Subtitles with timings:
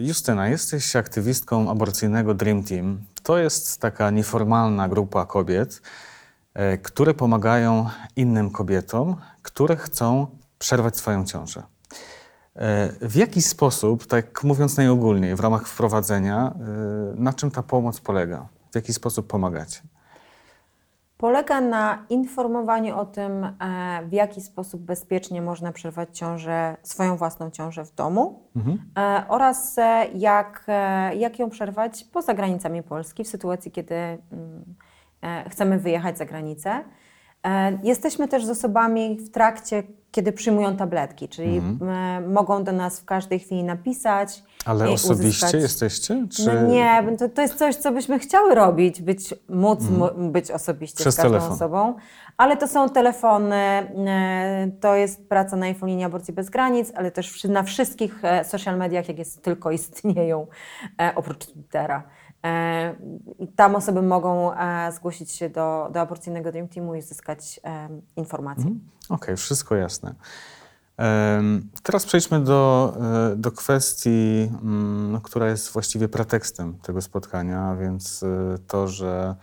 [0.00, 3.00] Justyna, jesteś aktywistką aborcyjnego Dream Team.
[3.22, 5.82] To jest taka nieformalna grupa kobiet,
[6.54, 10.26] e, które pomagają innym kobietom, które chcą
[10.58, 11.62] przerwać swoją ciążę.
[12.56, 16.60] E, w jaki sposób, tak mówiąc najogólniej, w ramach wprowadzenia, e,
[17.16, 18.48] na czym ta pomoc polega?
[18.72, 19.80] W jaki sposób pomagacie?
[21.22, 23.52] Polega na informowaniu o tym, e,
[24.06, 28.78] w jaki sposób bezpiecznie można przerwać ciążę, swoją własną ciążę w domu mhm.
[29.28, 29.76] oraz
[30.14, 30.66] jak,
[31.16, 34.74] jak ją przerwać poza granicami Polski w sytuacji, kiedy mm,
[35.48, 36.84] chcemy wyjechać za granicę.
[37.46, 42.32] E, jesteśmy też z osobami w trakcie, kiedy przyjmują tabletki, czyli mhm.
[42.32, 44.42] mogą do nas w każdej chwili napisać.
[44.64, 45.62] Ale osobiście uzyskać...
[45.62, 46.26] jesteście?
[46.36, 46.46] Czy...
[46.46, 50.32] No nie, to, to jest coś, co byśmy chciały robić, być, móc mhm.
[50.32, 51.52] być osobiście Przez z każdą telefon.
[51.52, 51.94] osobą.
[52.36, 57.44] Ale to są telefony, e, to jest praca na infolinii Aborcji Bez Granic, ale też
[57.44, 60.46] na wszystkich e, social mediach, jakie tylko istnieją,
[61.14, 62.02] oprócz Twittera.
[62.44, 62.94] E,
[63.38, 67.88] I tam osoby mogą e, zgłosić się do, do aborcyjnego Dream Teamu i uzyskać e,
[68.16, 68.64] informacje.
[68.64, 68.80] Mhm.
[69.04, 70.14] Okej, okay, wszystko jasne.
[71.82, 72.96] Teraz przejdźmy do,
[73.36, 78.24] do kwestii, mm, która jest właściwie pretekstem tego spotkania, a więc
[78.66, 79.36] to, że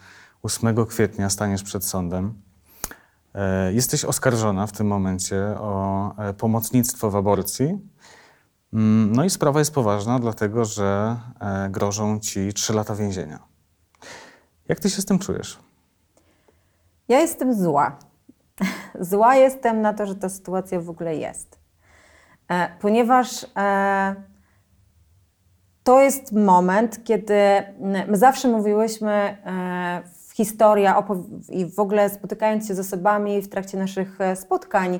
[0.44, 2.34] 8 kwietnia staniesz przed sądem.
[3.72, 7.80] Jesteś oskarżona w tym momencie o pomocnictwo w aborcji
[8.72, 13.40] no i sprawa jest poważna, dlatego że e, grożą ci trzy lata więzienia.
[14.68, 15.60] Jak ty się z tym czujesz?
[17.08, 18.00] Ja jestem zła.
[19.00, 21.60] Zła jestem na to, że ta sytuacja w ogóle jest.
[22.48, 24.16] E, ponieważ e,
[25.84, 27.34] to jest moment, kiedy
[28.08, 29.38] my zawsze mówiłyśmy
[30.28, 30.86] w historii
[31.50, 35.00] i w ogóle spotykając się z osobami w trakcie naszych spotkań,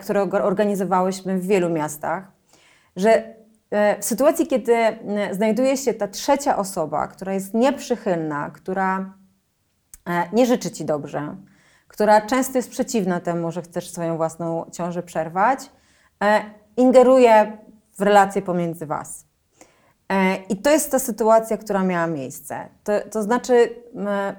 [0.00, 2.37] które organizowałyśmy w wielu miastach,
[2.98, 3.34] że
[3.70, 4.74] e, w sytuacji, kiedy
[5.32, 9.14] znajduje się ta trzecia osoba, która jest nieprzychylna, która
[10.08, 11.36] e, nie życzy ci dobrze,
[11.88, 15.70] która często jest przeciwna temu, że chcesz swoją własną ciążę przerwać,
[16.24, 16.40] e,
[16.76, 17.58] ingeruje
[17.98, 19.28] w relacje pomiędzy was.
[20.48, 22.68] I to jest ta sytuacja, która miała miejsce.
[22.84, 23.82] To, to znaczy,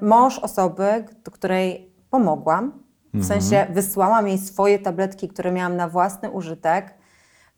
[0.02, 2.84] mąż osoby, do której pomogłam,
[3.14, 3.42] w mhm.
[3.42, 6.94] sensie wysłałam jej swoje tabletki, które miałam na własny użytek,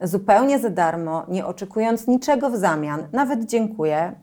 [0.01, 4.15] zupełnie za darmo, nie oczekując niczego w zamian, nawet dziękuję,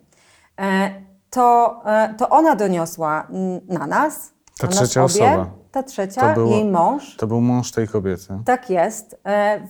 [0.60, 0.90] e,
[1.30, 3.26] to, e, to ona doniosła
[3.68, 4.32] na nas.
[4.58, 5.50] Ta trzecia obie, osoba.
[5.72, 7.16] Ta trzecia, było, jej mąż.
[7.16, 8.38] To był mąż tej kobiety.
[8.44, 9.20] Tak jest.
[9.26, 9.68] E,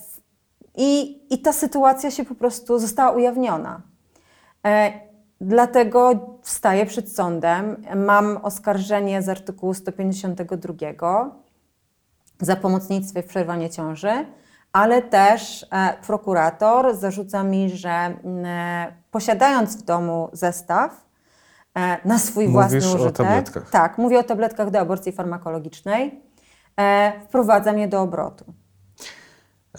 [0.77, 3.81] I, I ta sytuacja się po prostu została ujawniona.
[5.41, 7.77] Dlatego wstaję przed sądem.
[7.97, 11.31] Mam oskarżenie z artykułu 152
[12.41, 14.27] za pomocnictwo w przerwanie ciąży
[14.73, 21.07] ale też e, prokurator zarzuca mi, że e, posiadając w domu zestaw
[21.75, 23.71] e, na swój Mówisz własny użytek, o tabletkach.
[23.71, 26.21] tak, mówię o tabletkach do aborcji farmakologicznej,
[27.25, 28.45] wprowadza mnie do obrotu.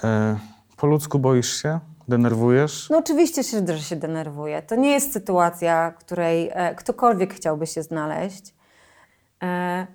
[0.04, 0.38] E,
[0.78, 1.80] po ludzku boisz się?
[2.08, 2.90] Denerwujesz?
[2.90, 4.62] No oczywiście, że się denerwuję.
[4.62, 8.56] To nie jest sytuacja, której ktokolwiek chciałby się znaleźć.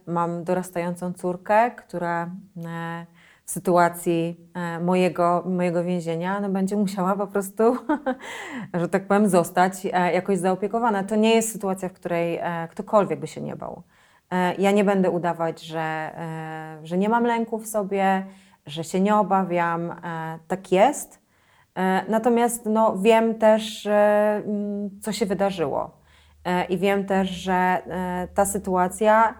[0.07, 2.31] Mam dorastającą córkę, która
[3.47, 7.77] sytuacji e, mojego, mojego więzienia, no będzie musiała po prostu,
[8.81, 11.05] że tak powiem, zostać e, jakoś zaopiekowana.
[11.05, 13.83] To nie jest sytuacja, w której e, ktokolwiek by się nie bał.
[14.59, 16.11] Ja nie będę udawać, że,
[16.83, 18.27] że nie mam lęku w sobie,
[18.67, 19.95] że się nie obawiam.
[20.49, 21.21] Tak jest.
[22.09, 25.91] Natomiast no, wiem też, mm, co się wydarzyło.
[26.69, 27.83] I wiem też, że
[28.35, 29.35] ta sytuacja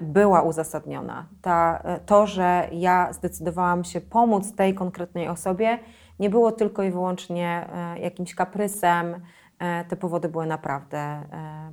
[0.00, 1.26] była uzasadniona.
[1.42, 5.78] Ta, e, to, że ja zdecydowałam się pomóc tej konkretnej osobie,
[6.18, 9.20] nie było tylko i wyłącznie e, jakimś kaprysem.
[9.88, 11.22] Te powody były naprawdę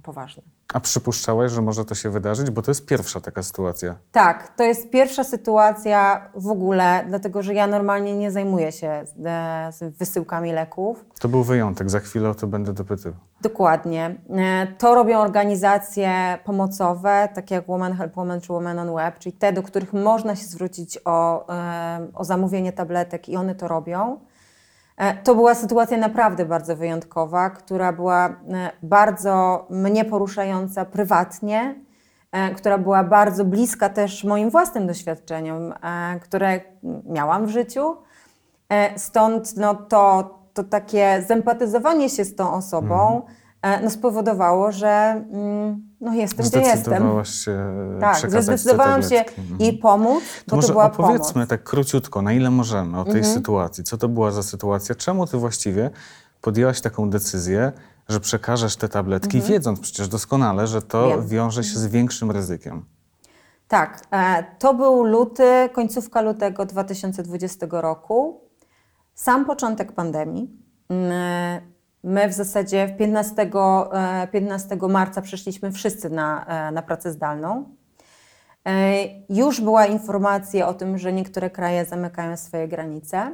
[0.04, 0.44] poważne.
[0.74, 2.50] A przypuszczałaś, że może to się wydarzyć?
[2.50, 3.96] Bo to jest pierwsza taka sytuacja.
[4.12, 9.04] Tak, to jest pierwsza sytuacja w ogóle, dlatego że ja normalnie nie zajmuję się
[9.82, 11.06] wysyłkami leków.
[11.20, 13.20] To był wyjątek, za chwilę o to będę dopytywał.
[13.42, 14.16] Dokładnie.
[14.30, 19.34] E, to robią organizacje pomocowe, takie jak Woman Help Woman czy Woman on Web, czyli
[19.34, 24.20] te, do których można się zwrócić o, e, o zamówienie tabletek i one to robią.
[24.98, 28.36] E, to była sytuacja naprawdę bardzo wyjątkowa, która była
[28.84, 31.76] bardzo mnie poruszająca prywatnie,
[32.56, 35.74] która była bardzo bliska też moim własnym doświadczeniom,
[36.22, 36.62] które
[37.06, 37.96] miałam w życiu.
[38.96, 43.37] Stąd no, to, to takie zempatyzowanie się z tą osobą mhm.
[43.84, 44.88] No, spowodowało, że
[45.34, 47.24] mm, no, jestem, gdzie jestem.
[47.24, 47.58] się
[48.00, 49.26] Tak, że zdecydowałam się
[49.60, 51.50] jej pomóc, to bo może to była opowiedzmy pomoc.
[51.50, 53.34] tak króciutko, na ile możemy o tej mhm.
[53.34, 53.84] sytuacji.
[53.84, 54.96] Co to była za sytuacja?
[54.96, 55.90] Czemu ty właściwie
[56.42, 57.72] podjęłaś taką decyzję,
[58.10, 59.54] że przekażesz te tabletki, mhm.
[59.54, 61.28] wiedząc przecież doskonale, że to Wiem.
[61.28, 62.86] wiąże się z większym ryzykiem.
[63.68, 68.42] Tak, e, to był luty, końcówka lutego 2020 roku,
[69.16, 70.50] sam początek pandemii.
[72.08, 73.50] My w zasadzie 15,
[74.32, 77.66] 15 e, marca przeszliśmy wszyscy na, e, na pracę zdalną.
[79.30, 83.32] Już była informacja o tym, że niektóre kraje zamykają swoje granice.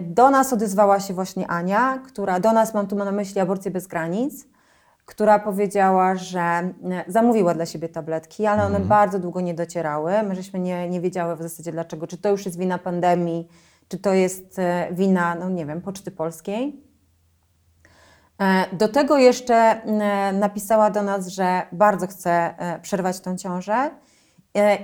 [0.00, 3.86] Do nas odezwała się właśnie Ania, która do nas, mam tu na myśli aborcję bez
[3.86, 4.46] granic,
[5.04, 6.72] która powiedziała, że e,
[7.06, 8.88] zamówiła dla siebie tabletki, ale one mm.
[8.88, 10.22] bardzo długo nie docierały.
[10.22, 13.48] My żeśmy nie, nie wiedziały w zasadzie dlaczego, czy to już jest wina pandemii,
[13.88, 16.91] czy to jest e, wina, no nie wiem, Poczty Polskiej.
[18.42, 19.80] E, do tego jeszcze
[20.32, 23.90] napisała do nas, że bardzo chce przerwać tą ciążę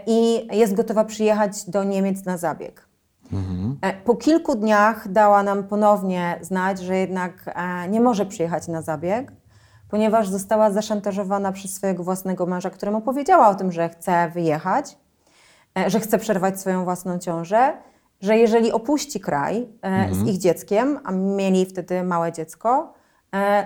[0.07, 2.89] i jest gotowa przyjechać do Niemiec na zabieg.
[3.33, 3.79] Mhm.
[4.05, 7.55] Po kilku dniach dała nam ponownie znać, że jednak
[7.89, 9.33] nie może przyjechać na zabieg,
[9.89, 14.99] ponieważ została zaszantażowana przez swojego własnego męża, któremu powiedziała o tym, że chce wyjechać,
[15.79, 17.73] e, że chce przerwać swoją własną ciążę,
[18.21, 20.15] że jeżeli opuści kraj mhm.
[20.15, 22.98] z ich dzieckiem, a mieli wtedy małe dziecko, e,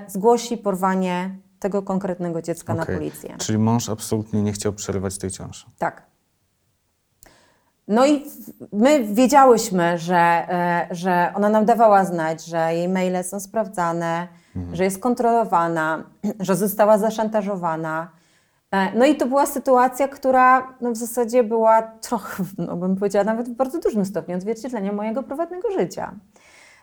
[0.07, 2.87] zgłosi porwanie tego konkretnego dziecka okay.
[2.87, 3.35] na policję.
[3.39, 5.67] Czyli mąż absolutnie nie chciał przerywać tej ciąży.
[5.79, 6.13] Tak.
[7.89, 8.25] No i
[8.73, 10.47] my wiedziałyśmy, że,
[10.91, 14.77] że ona nam dawała znać, że jej maile są sprawdzane, mhm.
[14.77, 16.05] że jest kontrolowana,
[16.41, 18.11] że została zaszantażowana.
[18.71, 23.25] E, no i to była sytuacja, która no w zasadzie była trochę, no bym powiedziała
[23.25, 26.15] nawet w bardzo dużym stopniu odzwierciedleniem mojego prywatnego życia.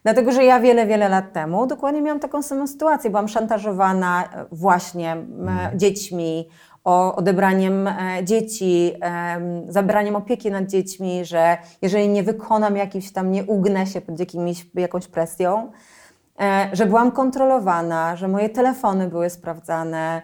[0.04, 3.10] Dlatego, że ja wiele, wiele lat temu dokładnie miałam taką samą sytuację.
[3.10, 5.80] Byłam szantażowana e, właśnie mhm.
[5.80, 6.50] dziećmi,
[6.84, 7.94] o odebraniem e,
[8.24, 8.94] dzieci,
[9.68, 14.68] zabraniem opieki nad dziećmi, że jeżeli nie wykonam jakiś tam, nie ugnę się pod jakimiś,
[14.76, 15.72] jakąś presją,
[16.40, 20.22] E, że byłam kontrolowana, że moje telefony były sprawdzane,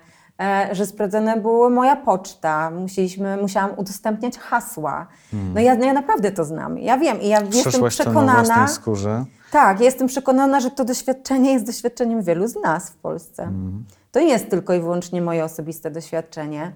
[0.71, 5.07] że sprawdzana była moja poczta, Musieliśmy, musiałam udostępniać hasła.
[5.31, 5.53] Hmm.
[5.53, 6.77] No ja, no ja naprawdę to znam.
[6.77, 8.43] Ja wiem i ja jestem przekonana.
[8.43, 9.25] To na skórze.
[9.55, 13.43] Tak, jestem przekonana, że to doświadczenie jest doświadczeniem wielu z nas w Polsce.
[13.43, 13.85] Hmm.
[14.11, 16.71] To nie jest tylko i wyłącznie moje osobiste doświadczenie.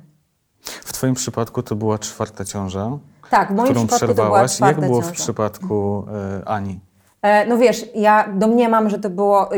[0.62, 2.98] W Twoim przypadku to była czwarta ciąża.
[3.30, 4.58] Tak, w moim którą przypadku przerwałaś.
[4.58, 5.14] to była Jak było ciąża.
[5.14, 6.06] w przypadku
[6.42, 6.80] y, Ani?
[7.22, 9.50] E, no wiesz, ja domniemam, że to było,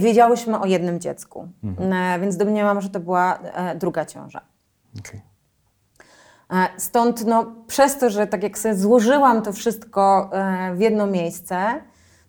[0.00, 1.92] wiedziałyśmy o jednym dziecku, mhm.
[1.92, 4.40] E, więc domniemam, że to była e, druga ciąża.
[4.98, 5.20] Okay.
[6.76, 10.30] Stąd no, przez to, że tak jak sobie złożyłam to wszystko
[10.74, 11.80] w jedno miejsce,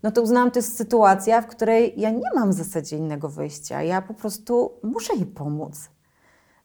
[0.03, 3.81] no to uznałam, to jest sytuacja, w której ja nie mam w zasadzie innego wyjścia.
[3.81, 5.89] Ja po prostu muszę jej pomóc.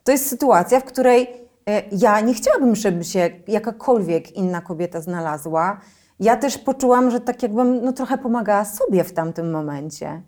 [0.05, 1.47] To jest sytuacja, w której
[1.93, 5.81] ja nie chciałabym, żeby się jakakolwiek inna kobieta znalazła
[6.21, 10.23] ja też poczułam, że tak jakbym no, trochę pomagała sobie w tamtym momencie.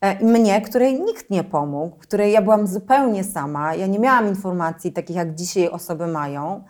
[0.00, 4.92] E, mnie, której nikt nie pomógł, której ja byłam zupełnie sama, ja nie miałam informacji
[4.92, 6.64] takich, jak dzisiaj osoby mają.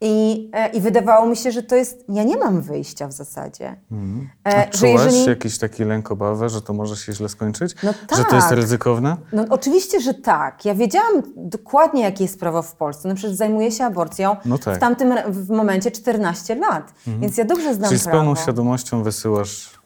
[0.00, 2.04] I, e, I wydawało mi się, że to jest.
[2.08, 3.76] Ja nie mam wyjścia w zasadzie.
[3.92, 4.28] Mm.
[4.44, 5.26] A czułaś jeżeli...
[5.26, 7.74] jakiś taki lęk, obawę, że to może się źle skończyć?
[7.82, 8.18] No tak.
[8.18, 8.56] Że to jest tak.
[8.56, 9.16] ryzykowne?
[9.32, 10.64] No oczywiście, że tak.
[10.64, 13.08] Ja wiedziałam dokładnie, jakie jest prawo w Polsce.
[13.08, 14.76] No przecież zajmuję się aborcją no tak.
[14.76, 16.92] w tamtym w momencie 14 lat.
[17.06, 17.20] Mm.
[17.20, 18.18] Więc ja dobrze znam Czyli prawo.
[18.18, 19.83] z pełną świadomością wysyłasz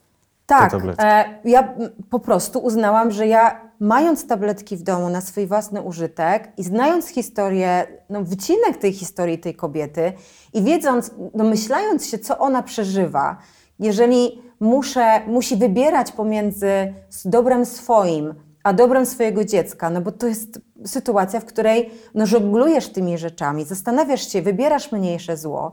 [0.49, 1.75] tak, e, ja
[2.11, 7.09] po prostu uznałam, że ja mając tabletki w domu na swój własny użytek i znając
[7.09, 10.13] historię, no, wycinek tej historii tej kobiety
[10.53, 13.37] i wiedząc, no, myślając się, co ona przeżywa,
[13.79, 20.61] jeżeli muszę, musi wybierać pomiędzy dobrem swoim, a dobrem swojego dziecka, no bo to jest
[20.87, 25.73] sytuacja, w której no, żonglujesz tymi rzeczami, zastanawiasz się, wybierasz mniejsze zło,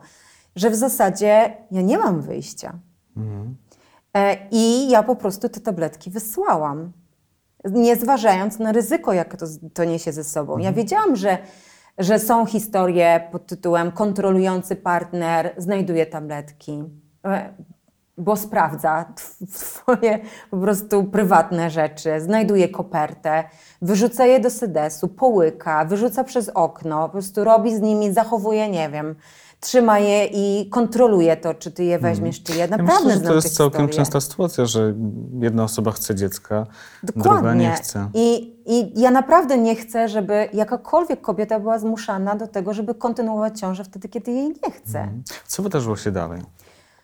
[0.56, 2.74] że w zasadzie ja nie mam wyjścia.
[3.18, 3.56] Mhm.
[4.16, 6.92] E, I ja po prostu te tabletki wysłałam,
[7.66, 10.58] nie zważając na ryzyko, jak to, to niesie ze sobą.
[10.58, 10.76] Ja mhm.
[10.76, 11.38] wiedziałam, że,
[11.98, 16.84] że są historie pod tytułem kontrolujący partner znajduje tabletki,
[17.26, 17.54] e,
[18.18, 19.14] bo sprawdza
[19.54, 20.20] twoje
[20.52, 23.44] po prostu prywatne rzeczy, znajduje kopertę,
[23.82, 28.90] wyrzuca je do sedesu, połyka, wyrzuca przez okno, po prostu robi z nimi, zachowuje, nie
[28.90, 29.16] wiem,
[29.60, 32.14] trzyma je i kontroluje to, czy ty je mhm.
[32.14, 32.68] weźmiesz, czy je.
[32.68, 34.94] Naprawdę ja myślę, że to jest całkiem częsta sytuacja, że
[35.40, 36.68] jedna osoba chce dziecka,
[37.04, 37.32] Dokładnie.
[37.32, 38.10] druga nie chce.
[38.14, 43.60] I, I ja naprawdę nie chcę, żeby jakakolwiek kobieta była zmuszana do tego, żeby kontynuować
[43.60, 45.00] ciążę wtedy, kiedy jej nie chce.
[45.00, 45.24] Mhm.
[45.48, 46.42] Co wydarzyło się dalej?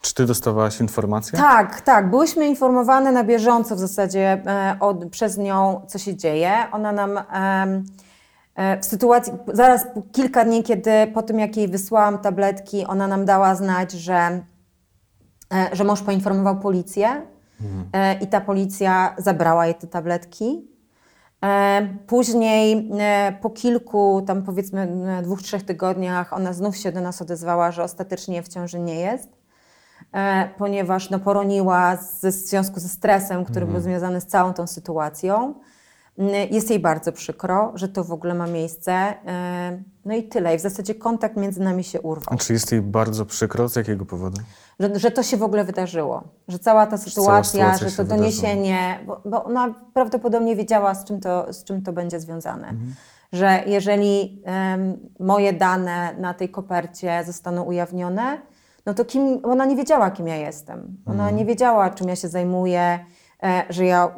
[0.01, 1.39] Czy ty dostawałaś informacje?
[1.39, 2.09] Tak, tak.
[2.09, 6.53] Byłyśmy informowane na bieżąco w zasadzie e, od, przez nią, co się dzieje.
[6.71, 7.17] Ona nam...
[7.17, 7.83] E,
[8.81, 13.55] w sytuacji, zaraz kilka dni, kiedy po tym, jak jej wysłałam tabletki, ona nam dała
[13.55, 14.41] znać, że,
[15.53, 17.21] e, że mąż poinformował policję,
[17.93, 20.67] e, i ta policja zabrała jej te tabletki.
[21.43, 24.81] E, Później, e, po kilku, tam powiedzmy
[25.19, 28.95] e, dwóch, trzech tygodniach, ona znów się do nas odezwała, że ostatecznie w ciąży nie
[28.95, 29.29] jest,
[30.13, 34.67] e, ponieważ no, poroniła ze, w związku ze stresem, który był związany z całą tą
[34.67, 35.53] sytuacją.
[36.17, 38.91] Mm, Jest jej bardzo przykro, że to w ogóle ma miejsce.
[38.93, 40.55] e, No i tyle.
[40.55, 42.37] I w zasadzie kontakt między nami się urwał.
[42.37, 43.69] Czy jest jej bardzo przykro?
[43.69, 44.41] Z jakiego powodu?
[44.79, 46.23] Że, że to się w ogóle wydarzyło.
[46.47, 51.19] Że cała ta sytuacja, sytuacja że to doniesienie, bo, bo ona prawdopodobnie wiedziała, z czym
[51.19, 52.73] to, z czym to będzie związane.
[53.33, 58.41] Że jeżeli em, moje dane na tej kopercie zostaną ujawnione,
[58.85, 60.97] no to kim, ona nie wiedziała, kim ja jestem.
[61.05, 62.99] Ona nie wiedziała, czym ja się zajmuję,
[63.43, 64.11] e, że ja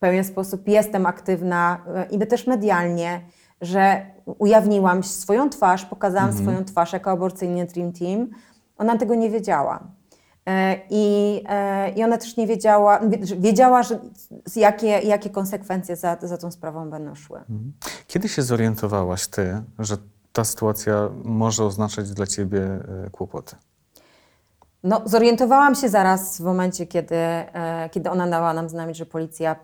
[0.00, 3.20] pewien sposób jestem aktywna e, i też medialnie,
[3.60, 4.06] że
[4.38, 8.28] ujawniła swoją twarz, pokazałam swoją twarz jako aborcyjny Dream Team.
[8.78, 9.84] Ona tego nie wiedziała.
[10.46, 13.00] E, I, e, I ona też nie wiedziała,
[13.38, 13.98] wiedziała, że
[14.56, 17.40] jakie, jakie konsekwencje za, za tą sprawą będą szły.
[18.06, 19.96] Kiedy się zorientowałaś ty, że
[20.32, 22.60] ta sytuacja może oznaczać dla ciebie
[23.12, 23.56] kłopoty?
[24.84, 29.56] No, zorientowałam się zaraz w momencie, kiedy, e, kiedy ona dała nam znać, że policja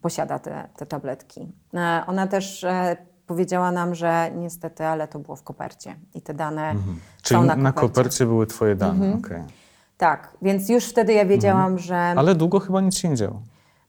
[0.00, 1.48] posiada te, te tabletki.
[1.74, 6.34] E, ona też e, powiedziała nam, że niestety, ale to było w kopercie i te
[6.34, 6.74] dane
[7.22, 7.94] Czyli są na, na kopercie.
[7.94, 8.26] kopercie.
[8.26, 9.42] były twoje dane, okej.
[9.98, 13.40] Tak, więc już wtedy ja wiedziałam, że Ale długo chyba nic się nie działo.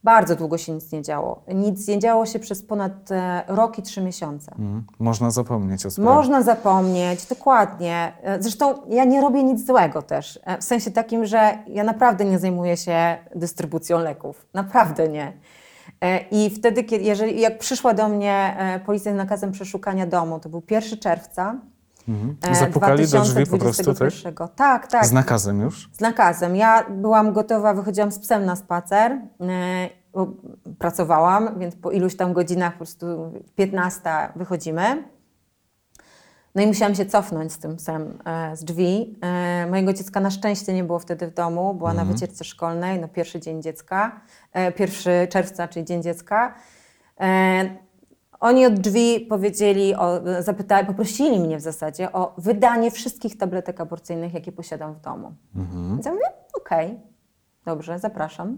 [0.08, 1.42] Bardzo długo się nic nie działo.
[1.56, 4.52] Nic nie działo się przez ponad e, rok i trzy miesiące.
[4.52, 4.84] Mhm.
[5.00, 6.10] Można zapomnieć o sprawie.
[6.10, 8.14] Można zapomnieć, dokładnie.
[8.24, 10.40] E, Zresztą ja nie robię nic złego też.
[10.44, 14.46] e, W sensie takim, że ja naprawdę nie zajmuję się dystrybucją leków.
[14.54, 15.34] Naprawdę nie.
[16.32, 20.62] I wtedy, kiedy, jeżeli, jak przyszła do mnie policja z nakazem przeszukania domu, to był
[20.70, 21.56] 1 czerwca.
[22.08, 22.38] Mhm.
[22.42, 23.96] e, Zapukali do drzwi po prostu, tak?
[23.96, 24.48] 2021.
[24.56, 25.06] Tak, tak.
[25.06, 25.90] Z nakazem już?
[25.92, 26.56] Z nakazem.
[26.56, 30.28] Ja byłam gotowa, wychodziłam z psem na spacer, e, bo
[30.80, 35.04] pracowałam, więc po iluś tam godzinach, po prostu 15 wychodzimy.
[36.56, 39.20] No i musiałam się cofnąć z tym psem e, z drzwi.
[39.70, 43.40] Mojego dziecka na szczęście nie było wtedy w domu, była na wycieczce szkolnej, no pierwszy
[43.40, 44.22] dzień dziecka,
[44.54, 46.54] e, 1 czerwca, czyli dzień dziecka.
[48.40, 54.34] Oni od drzwi powiedzieli, o, zapytali, poprosili mnie w zasadzie o wydanie wszystkich tabletek aborcyjnych,
[54.34, 55.34] jakie posiadam w domu.
[55.94, 57.00] Więc ja mówię, okej,
[57.66, 58.58] dobrze, zapraszam.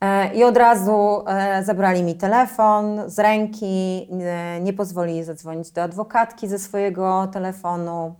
[0.00, 5.82] E, I od razu e, zabrali mi telefon z ręki, e, nie pozwolili zadzwonić do
[5.82, 8.14] adwokatki ze swojego telefonu.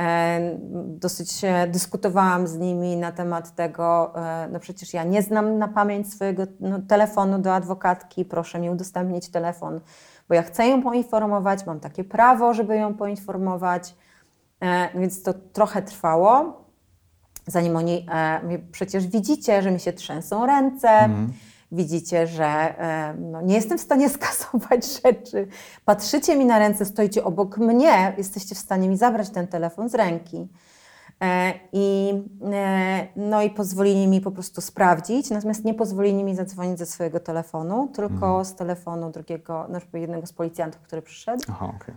[0.00, 0.40] E,
[0.86, 6.12] Dosyć dyskutowałam z nimi na temat tego, e, no przecież ja nie znam na pamięć
[6.12, 9.80] swojego no, telefonu do adwokatki, proszę mi udostępnić telefon,
[10.28, 13.94] bo ja chcę ją poinformować, mam takie prawo, żeby ją poinformować.
[14.60, 16.64] E, Więc to trochę trwało
[17.46, 18.06] zanim oni,
[18.72, 21.08] przecież widzicie, że mi się trzęsą ręce,
[21.74, 25.46] widzicie, że e, no, nie jestem w stanie skasować rzeczy.
[25.84, 29.94] Patrzycie mi na ręce, stoicie obok mnie, jesteście w stanie mi zabrać ten telefon z
[29.94, 30.48] ręki.
[31.22, 32.12] E, I,
[32.52, 37.20] e, no i pozwolili mi po prostu sprawdzić, natomiast nie pozwolili mi zadzwonić ze swojego
[37.20, 41.42] telefonu, tylko z telefonu drugiego, no, jednego z policjantów, który przyszedł.
[41.48, 41.94] Aha, okej.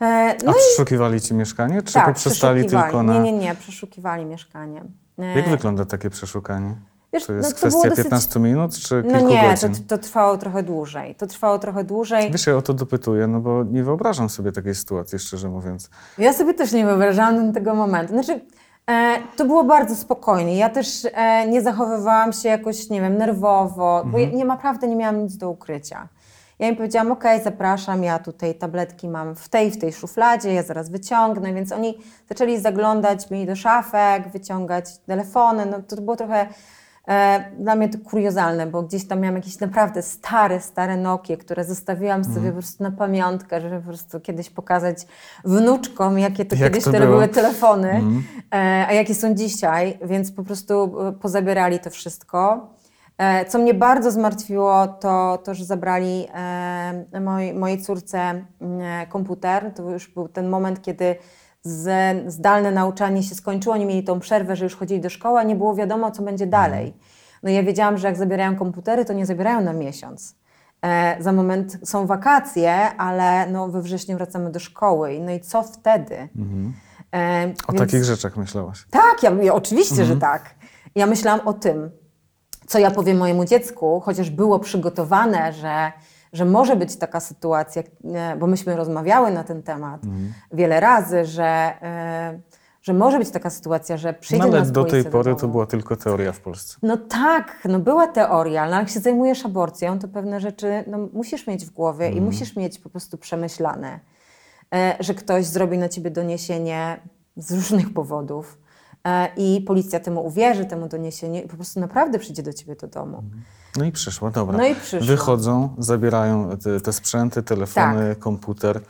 [0.00, 2.84] E, A przeszukiwali ci mieszkanie, czy poprzestali przeszukiwali.
[2.84, 3.12] tylko na...
[3.12, 4.84] Nie, nie, nie, przeszukiwali mieszkanie.
[5.18, 6.76] Jak wygląda takie przeszukanie?
[7.12, 9.84] Wiesz, to jest no to kwestia dosyć- 15 minut, czy No kilku nie, to, godzin?
[9.84, 11.14] to trwało trochę dłużej.
[11.14, 12.30] To trwało trochę dłużej.
[12.30, 15.90] Wiesz, ja o to dopytuję, no bo nie wyobrażam sobie takiej sytuacji, szczerze mówiąc.
[16.18, 18.12] Ja sobie też nie wyobrażałam tego momentu.
[18.12, 18.40] Znaczy,
[18.90, 20.56] e, to było bardzo spokojnie.
[20.56, 24.96] Ja też e, nie zachowywałam się jakoś, nie wiem, nerwowo, bo ja nie, naprawdę nie
[24.96, 26.08] miałam nic do ukrycia.
[26.58, 30.62] Ja im powiedziałam, ok, zapraszam, ja tutaj tabletki mam w tej, w tej szufladzie, ja
[30.62, 36.46] zaraz wyciągnę, więc oni zaczęli zaglądać mi do szafek, wyciągać telefony, no to było trochę
[37.58, 42.24] dla mnie to kuriozalne, bo gdzieś tam miałam jakieś naprawdę stare, stare Nokie, które zostawiłam
[42.24, 45.06] sobie po prostu na pamiątkę, żeby po prostu kiedyś pokazać
[45.44, 48.02] wnuczkom, jakie to Jak kiedyś to te były telefony,
[48.54, 52.68] e, a jakie są dzisiaj, więc po prostu e, pozabierali to wszystko.
[53.18, 59.72] E, Co mnie bardzo zmartwiło, to to, że zabrali e, moj, mojej córce mm, komputer.
[59.74, 61.16] To już był ten moment, kiedy
[62.26, 65.56] zdalne nauczanie się skończyło, oni mieli tą przerwę, że już chodzili do szkoły, a nie
[65.56, 66.94] było wiadomo, co będzie dalej.
[67.42, 70.36] No ja wiedziałam, że jak zabierają komputery, to nie zabierają na miesiąc.
[70.84, 75.20] E, za moment są wakacje, ale no, we wrześniu wracamy do szkoły.
[75.20, 76.16] No i co wtedy?
[77.14, 78.86] E, O więc- takich rzeczach myślałaś.
[78.90, 80.54] tak, ja, ja, oczywiście, że tak.
[80.94, 81.90] Ja myślałam o tym,
[82.66, 85.92] co ja powiem mojemu dziecku, chociaż było przygotowane, że,
[86.32, 87.82] że może być taka sytuacja,
[88.14, 90.02] e, bo myśmy rozmawiały na ten temat
[90.52, 91.44] wiele razy, że,
[91.82, 92.40] e,
[92.82, 95.40] że może być taka sytuacja, że przyjdzie no, ale do tej pory domu.
[95.40, 96.76] to była tylko teoria w Polsce.
[96.82, 101.46] No tak, no była teoria, ale jak się zajmujesz aborcją, to pewne rzeczy no, musisz
[101.46, 102.24] mieć w głowie Mhm.
[102.24, 104.00] i musisz mieć po prostu przemyślane,
[104.74, 107.00] e, że ktoś zrobi na ciebie doniesienie
[107.36, 108.58] z różnych powodów
[109.36, 113.22] i policja temu uwierzy, temu doniesieniu i po prostu naprawdę przyjdzie do ciebie do domu.
[113.76, 114.58] No i przyszła, dobra.
[114.58, 115.06] No i przyszła.
[115.06, 118.18] Wychodzą, zabierają te, te sprzęty, telefony, Tak.
[118.18, 118.80] komputer.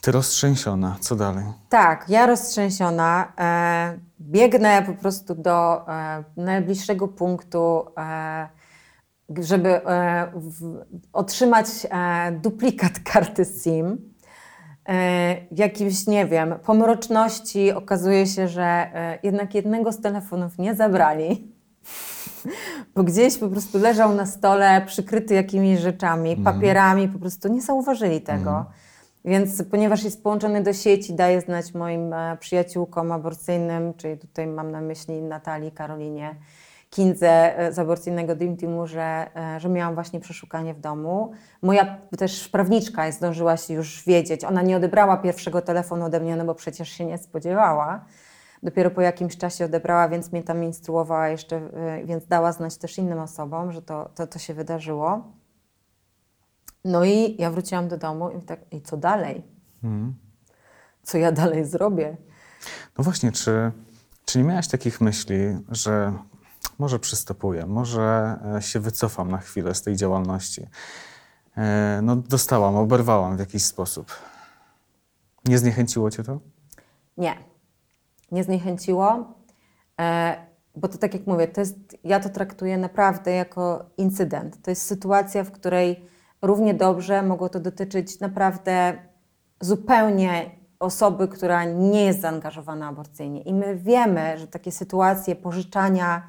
[0.00, 1.44] Ty roztrzęsiona, co dalej?
[1.68, 8.48] Tak, ja roztrzęsiona e, biegnę po prostu do e, najbliższego punktu, e,
[9.38, 13.98] żeby e, w, otrzymać e, duplikat karty SIM.
[14.88, 20.74] E, w jakimś, nie wiem, pomroczności okazuje się, że e, jednak jednego z telefonów nie
[20.74, 21.55] zabrali,
[22.94, 28.20] bo gdzieś po prostu leżał na stole przykryty jakimiś rzeczami, papierami, po prostu nie zauważyli
[28.20, 28.64] tego.
[29.26, 34.70] Więc ponieważ jest połączony do sieci, daje znać moim e, przyjaciółkom aborcyjnym, czyli tutaj mam
[34.70, 36.34] na myśli Natalii, Karolinie,
[36.90, 41.32] Kindze e, z aborcyjnego Dream Teamu, że, e, że miałam właśnie przeszukanie w domu.
[41.62, 44.44] Moja też prawniczka zdążyła się już wiedzieć.
[44.44, 48.04] Ona nie odebrała pierwszego telefonu ode mnie, no bo przecież się nie spodziewała.
[48.62, 52.98] Dopiero po jakimś czasie odebrała, więc mnie tam instruowała jeszcze, e, więc dała znać też
[52.98, 55.32] innym osobom, że to, to, to się wydarzyło.
[56.84, 59.42] No i ja wróciłam do domu i tak, i co dalej?
[59.84, 60.14] Mhm.
[61.02, 62.16] Co ja dalej zrobię?
[62.98, 63.72] No właśnie, czy,
[64.24, 65.36] czy nie miałaś takich myśli,
[65.68, 66.12] że
[66.78, 70.66] może przystopuję, może e, się wycofam na chwilę z tej działalności?
[71.56, 74.12] E, No dostałam, oberwałam w jakiś sposób.
[75.44, 76.40] Nie zniechęciło cię to?
[77.16, 77.55] Nie.
[78.32, 79.34] Nie zniechęciło,
[80.00, 80.36] e,
[80.76, 84.62] bo to tak jak mówię, to jest, ja to traktuję naprawdę jako incydent.
[84.62, 86.04] To jest sytuacja, w której
[86.42, 88.98] równie dobrze mogło to dotyczyć naprawdę
[89.60, 93.42] zupełnie osoby, która nie jest zaangażowana aborcyjnie.
[93.42, 96.22] I my wiemy, że takie sytuacje pożyczania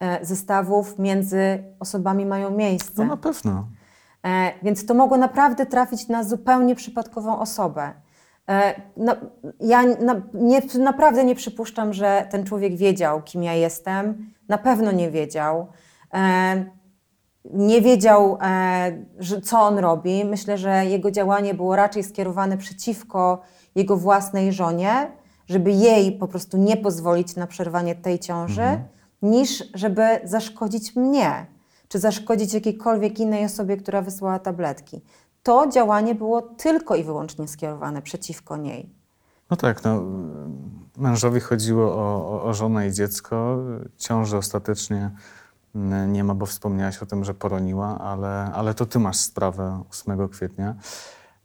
[0.00, 3.02] e, zestawów między osobami mają miejsce.
[3.02, 3.68] No na pewno.
[4.24, 7.92] E, więc to mogło naprawdę trafić na zupełnie przypadkową osobę.
[8.48, 9.16] E, na,
[9.60, 14.30] ja na, nie, naprawdę nie przypuszczam, że ten człowiek wiedział, kim ja jestem.
[14.48, 15.66] Na pewno nie wiedział.
[16.14, 16.64] E,
[17.44, 20.24] nie wiedział, e, że, co on robi.
[20.24, 23.42] Myślę, że jego działanie było raczej skierowane przeciwko
[23.74, 25.10] jego własnej żonie,
[25.46, 28.80] żeby jej po prostu nie pozwolić na przerwanie tej ciąży,
[29.22, 31.46] niż żeby zaszkodzić mnie,
[31.88, 35.00] czy zaszkodzić jakiejkolwiek innej osobie, która wysłała tabletki.
[35.46, 38.90] To działanie było tylko i wyłącznie skierowane przeciwko niej.
[39.50, 40.02] No tak, no,
[40.96, 43.58] mężowi chodziło o, o, o żonę i dziecko.
[43.96, 45.10] Ciąży ostatecznie
[45.74, 49.82] mm, nie ma, bo wspomniałaś o tym, że poroniła, ale, ale to ty masz sprawę
[49.90, 50.74] 8 kwietnia.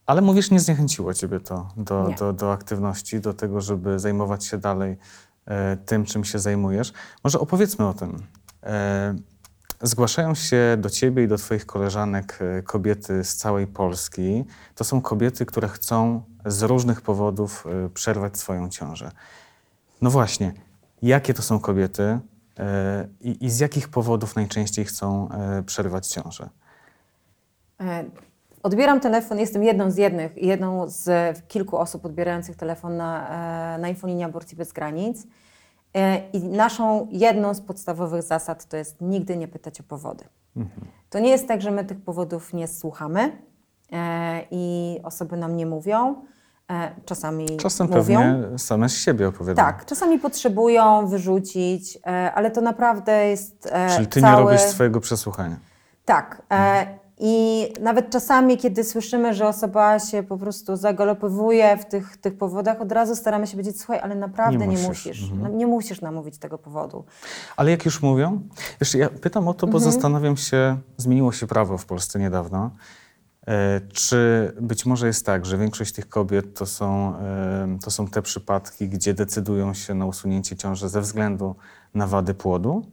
[0.06, 2.16] Ale mówisz, nie zniechęciło ciebie to do, Nie.
[2.16, 4.98] do, do aktywności, do tego, żeby zajmować się dalej
[5.46, 6.94] e, tym, czym się zajmujesz.
[7.24, 8.24] Może opowiedzmy o tym.
[8.64, 9.16] E,
[9.84, 14.46] Zgłaszają się do ciebie i do twoich koleżanek e, kobiety z całej Polski.
[14.76, 19.12] To są kobiety, które chcą z różnych powodów e, przerwać swoją ciążę.
[20.02, 20.54] No właśnie,
[21.02, 22.20] jakie to są kobiety
[22.60, 25.30] e, i, i z jakich powodów najczęściej chcą
[25.65, 26.50] przerwać ciążę?
[28.63, 34.26] Odbieram telefon, jestem jedną z jednych, jedną z kilku osób odbierających telefon na, na infolinię
[34.26, 35.28] Aborcji Bez Granic.
[35.95, 40.23] E, I naszą jedną z podstawowych zasad to jest nigdy nie pytać o powody.
[41.10, 43.32] To nie jest tak, że my tych powodów nie słuchamy
[43.91, 46.15] e, i osoby nam nie mówią.
[46.71, 47.97] E, czasami Czasem mówią.
[47.99, 49.67] pewnie same z siebie opowiadają.
[49.67, 51.99] Tak, czasami potrzebują wyrzucić,
[52.36, 54.43] ale to naprawdę jest Czyli ty cały...
[54.43, 55.56] nie robisz swojego przesłuchania.
[56.06, 56.41] Tak.
[56.51, 56.86] E,
[57.24, 62.82] I nawet czasami, kiedy słyszymy, że osoba się po prostu zagalopowuje w tych, tych powodach,
[62.82, 64.88] od razu staramy się powiedzieć, słuchaj, ale naprawdę Nie nie musisz.
[64.88, 65.32] musisz.
[65.42, 67.06] No, nie musisz namówić tego powodu.
[67.58, 68.42] Ale jak już mówią,
[68.82, 69.92] wiesz, ja pytam o to, bo Mhm.
[69.94, 72.72] zastanawiam się, zmieniło się prawo w Polsce niedawno.
[73.48, 78.08] E, czy być może jest tak, że większość tych kobiet to są, e, to są
[78.08, 81.56] te przypadki, gdzie decydują się na usunięcie ciąży ze względu
[81.94, 82.86] na wady płodu,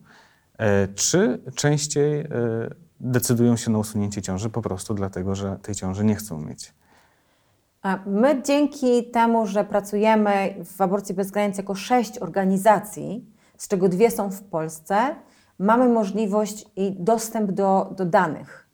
[0.58, 2.24] e, czy częściej
[3.00, 6.74] decydują się na usunięcie ciąży po prostu dlatego, że tej ciąży nie chcą mieć?
[7.82, 13.88] A My dzięki temu, że pracujemy w Aborcji Bez Granic jako sześć organizacji, z czego
[13.88, 15.14] dwie są w Polsce,
[15.58, 18.68] mamy możliwość i dostęp do, do danych.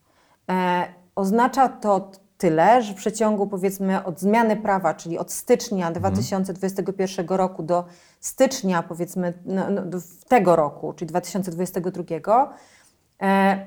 [0.51, 7.27] E, oznacza to tyle, że w przeciągu powiedzmy od zmiany prawa, czyli od stycznia 2021
[7.29, 7.85] roku do
[8.21, 9.83] stycznia powiedzmy no, no,
[10.29, 12.49] tego roku, czyli 2022, e,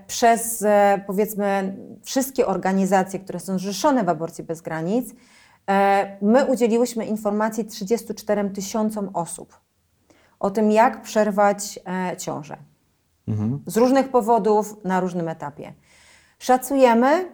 [0.08, 5.14] przez e, powiedzmy wszystkie organizacje, które są zrzeszone w Aborcji Bez Granic,
[5.70, 9.60] E, my udzieliłyśmy informacji 34 tysiącom osób
[10.40, 12.58] o tym, jak przerwać e, ciążę.
[13.28, 13.64] Mhm.
[13.66, 15.74] Z różnych powodów, na różnym etapie.
[16.40, 17.32] Szacujemy,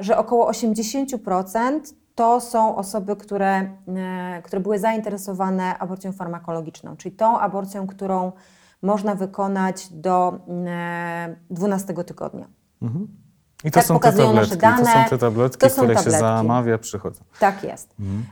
[0.00, 1.80] że około 80%
[2.14, 8.32] to są osoby, które, e, które były zainteresowane aborcją farmakologiczną, czyli tą aborcją, którą
[8.82, 12.46] można wykonać do mm, 12 tygodnia.
[12.82, 13.08] Mhm.
[13.64, 15.96] I to Tak są te tabletki, to są dane, te tabletki, to są które się
[15.96, 16.20] tabletki.
[16.20, 17.24] zamawia, przychodzą.
[17.40, 17.94] Tak jest.
[18.00, 18.24] Mhm.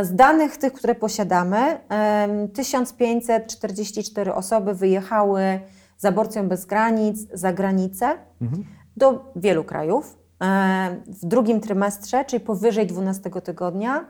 [0.00, 5.60] E, Z danych tych, które posiadamy, em, 1544 osoby wyjechały
[5.98, 8.64] z aborcją bez granic za granicę Mhm.
[8.96, 10.18] do wielu krajów.
[10.42, 14.04] E, W drugim trymestrze, czyli powyżej 12 tygodnia,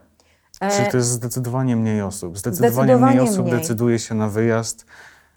[0.61, 2.39] e, Czyli to jest zdecydowanie mniej osób.
[2.39, 3.59] Zdecydowanie, Zdecydowanie mniej osób mniej.
[3.59, 4.87] decyduje się na wyjazd.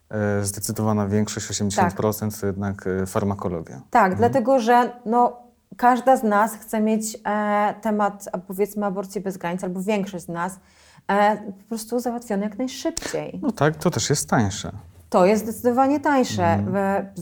[0.09, 3.81] E, Zdecydowana większość, 80% to jednak e, farmakologia.
[3.89, 5.37] Tak, dlatego że no,
[5.77, 10.59] każda z nas chce mieć e, temat, powiedzmy, aborcji bez granic, albo większość z nas,
[11.07, 13.39] e, po prostu załatwiony jak najszybciej.
[13.41, 14.71] No tak, to też jest tańsze.
[15.09, 16.63] To jest zdecydowanie tańsze.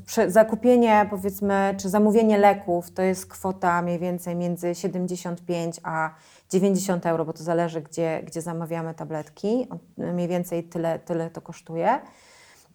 [0.06, 6.10] Prze- Zakupienie, powiedzmy, czy zamówienie leków to jest kwota mniej więcej między 75 a
[6.50, 9.68] 90 euro, bo to zależy, gdzie, gdzie zamawiamy tabletki.
[9.98, 12.00] Mniej więcej tyle, tyle to kosztuje.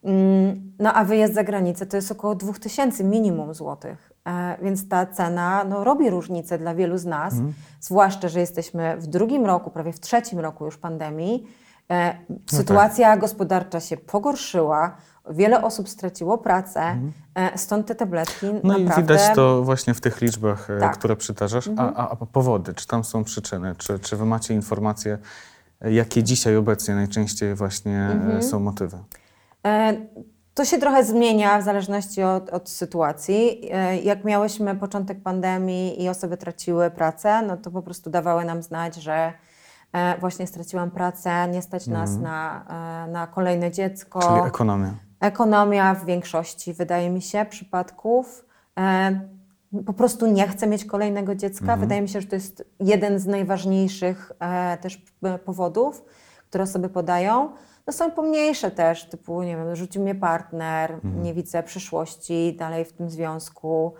[0.04, 4.12] Mm, No a wyjazd za granicę to jest około 2000 minimum złotych.
[4.26, 7.34] E, Więc ta cena no, robi różnicę dla wielu z nas,
[7.80, 11.46] zwłaszcza, że jesteśmy w drugim roku, prawie w trzecim roku już pandemii.
[11.90, 12.14] E,
[12.50, 14.96] Sytuacja gospodarcza się pogorszyła,
[15.30, 16.96] wiele osób straciło pracę,
[17.34, 18.82] e, stąd te tabletki No naprawdę...
[18.82, 20.98] i widać to właśnie w tych liczbach, Tak.
[20.98, 21.70] które przytarzasz.
[21.76, 23.74] A, a, a powody, czy tam są przyczyny?
[23.78, 25.18] Czy, czy wy macie informacje,
[25.80, 28.42] jakie dzisiaj obecnie najczęściej właśnie e, Mhm.
[28.42, 28.98] są motywy?
[29.68, 29.96] E,
[30.54, 33.68] To się trochę zmienia w zależności od, od sytuacji.
[33.72, 38.62] E, Jak miałyśmy początek pandemii i osoby traciły pracę, no to po prostu dawały nam
[38.62, 39.32] znać, że
[39.92, 42.64] e, właśnie straciłam pracę, nie stać nas na,
[43.06, 44.20] e, na kolejne dziecko.
[44.20, 44.94] Czyli ekonomia.
[45.20, 48.44] Ekonomia w większości, wydaje mi się, przypadków.
[49.86, 51.76] Po prostu nie chce mieć kolejnego dziecka.
[51.76, 54.32] Wydaje mi się, że to jest jeden z najważniejszych
[54.80, 55.02] też
[55.44, 56.04] powodów,
[56.48, 57.50] które osoby podają.
[57.88, 62.92] No są pomniejsze też, typu, nie wiem, rzucił mnie partner, nie widzę przyszłości dalej w
[62.92, 63.94] tym związku.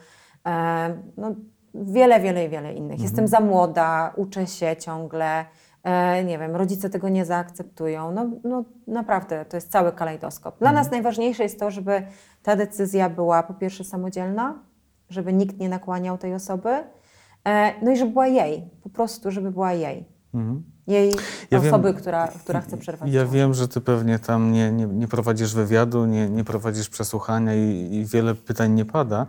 [0.47, 1.35] E, no,
[1.75, 3.01] wiele, wiele, wiele innych.
[3.01, 5.45] Jestem za młoda, uczę się ciągle.
[5.83, 8.13] E, nie wiem, rodzice tego nie zaakceptują.
[8.13, 10.59] No, no naprawdę, to jest cały kalejdoskop.
[10.59, 12.03] Dla nas najważniejsze jest to, żeby
[12.43, 14.59] ta decyzja była po pierwsze samodzielna,
[15.11, 16.71] żeby nikt nie nakłaniał tej osoby,
[17.45, 20.18] e, no i żeby była jej, po prostu, żeby była jej.
[20.35, 20.63] Mhm.
[20.87, 21.13] Jej
[21.51, 23.33] Ja wiem- osoby, która, która chce przerwać Ja ciążę.
[23.37, 27.89] wiem, że ty pewnie tam nie, nie, nie prowadzisz wywiadu, nie, nie prowadzisz przesłuchania i,
[27.95, 29.27] i wiele pytań nie pada,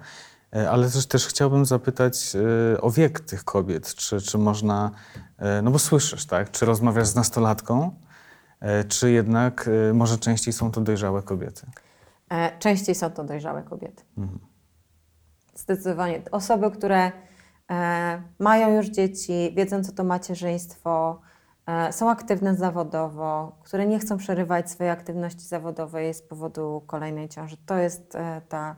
[0.56, 2.36] e, ale też, też chciałbym zapytać
[2.76, 3.96] e, o wiek tych kobiet.
[3.96, 4.92] Czy, czy można,
[5.38, 6.52] e, no bo słyszysz, tak?
[6.52, 7.92] Czy rozmawiasz z nastolatką,
[8.88, 11.68] czy jednak może częściej są to dojrzałe kobiety?
[12.60, 14.04] Częściej są to dojrzałe kobiety.
[15.56, 16.22] Zdecydowanie.
[16.32, 17.12] Osoby, które
[18.40, 21.20] mają już dzieci, wiedzą, co to macierzyństwo,
[21.68, 27.58] e, są aktywne zawodowo, które nie chcą przerywać swojej aktywności zawodowej z powodu kolejnej ciąży.
[27.66, 28.76] To jest e, ta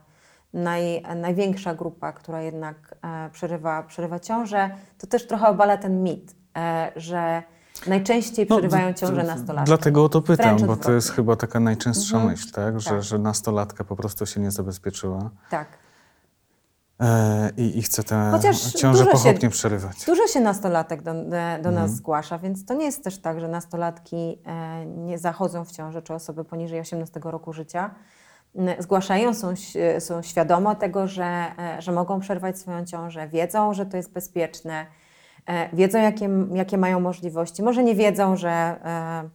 [0.53, 4.69] naj, największa grupa, która jednak e, przerywa, przerywa ciążę.
[4.97, 7.43] To też trochę obala ten mit, e, że
[7.87, 9.65] najczęściej No, przerywają ciążę d- nastolatki.
[9.67, 12.31] Dlatego o to pytam, bo to jest chyba taka najczęstsza Mhm.
[12.31, 12.79] myśl, tak?
[12.79, 13.03] Że, Tak.
[13.03, 15.67] że nastolatka po prostu się nie zabezpieczyła Tak.
[17.01, 18.31] E, i, i chce tę
[18.77, 20.05] ciążę dużo się- pochopnie przerywać.
[20.05, 21.75] Dużo się nastolatek do, do Mhm.
[21.75, 26.01] nas zgłasza, więc to nie jest też tak, że nastolatki e, nie zachodzą w ciążę,
[26.01, 27.89] czy osoby poniżej 18 roku życia.
[28.55, 33.73] N- Zgłaszają, są, ś- są świadome tego, że, e, że mogą przerwać swoją ciążę, wiedzą,
[33.73, 34.85] że to jest bezpieczne,
[35.45, 37.63] e, wiedzą, jakie, jakie mają możliwości.
[37.63, 39.29] Może nie wiedzą, że e,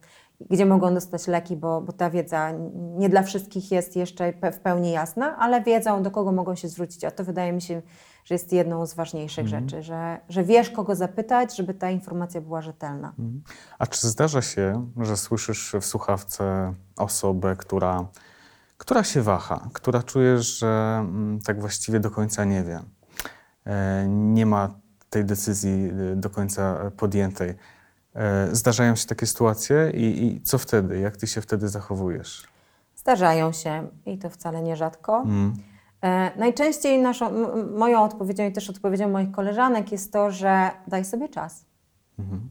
[0.51, 4.90] gdzie mogą dostać leki, bo, bo ta wiedza nie dla wszystkich jest jeszcze w pełni
[4.90, 7.05] jasna, ale wiedzą, do kogo mogą się zwrócić.
[7.05, 7.83] A to wydaje mi się,
[8.25, 12.62] że jest jedną z ważniejszych rzeczy, że, że wiesz, kogo zapytać, żeby ta informacja była
[12.62, 13.12] rzetelna.
[13.79, 18.07] A czy zdarza się, że słyszysz w słuchawce osobę, która,
[18.79, 22.81] która się waha, która czujesz, że mm, tak właściwie do końca nie wie,
[23.64, 24.75] e, nie ma
[25.11, 27.55] tej decyzji e, do końca podjętej?
[28.16, 31.00] E, Zdarzają się takie sytuacje i, i co wtedy?
[31.00, 32.46] Jak ty się wtedy zachowujesz?
[32.96, 35.22] Zdarzają się i to wcale nierzadko.
[35.22, 35.55] Mm.
[36.02, 37.31] E, najczęściej naszą,
[37.76, 41.64] moją odpowiedzią i też odpowiedzią moich koleżanek jest to, że daj sobie czas.
[42.18, 42.50] Mhm.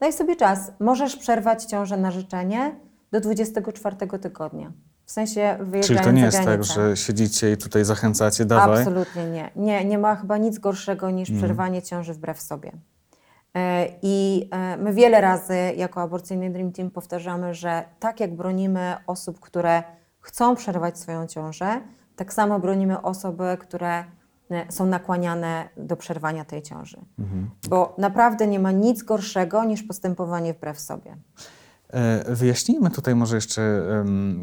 [0.00, 0.72] Daj sobie czas.
[0.80, 2.74] Możesz przerwać ciążę na życzenie
[3.12, 4.72] do 24 tygodnia.
[5.04, 8.78] W sensie wyjeżdżając Czyli to nie jest tak, że siedzicie i tutaj zachęcacie, dawaj.
[8.78, 9.50] Absolutnie nie.
[9.56, 9.84] nie.
[9.84, 11.44] Nie ma chyba nic gorszego niż Mhm.
[11.44, 12.72] przerwanie ciąży wbrew sobie.
[14.02, 19.82] I my wiele razy jako aborcyjny Dream Team powtarzamy, że tak jak bronimy osób, które
[20.20, 21.80] chcą przerwać swoją ciążę,
[22.16, 24.04] tak samo bronimy osoby, które
[24.68, 26.98] są nakłaniane do przerwania tej ciąży.
[27.18, 27.50] Mhm.
[27.68, 31.16] Bo naprawdę nie ma nic gorszego niż postępowanie wbrew sobie.
[31.90, 33.82] E, wyjaśnijmy tutaj może jeszcze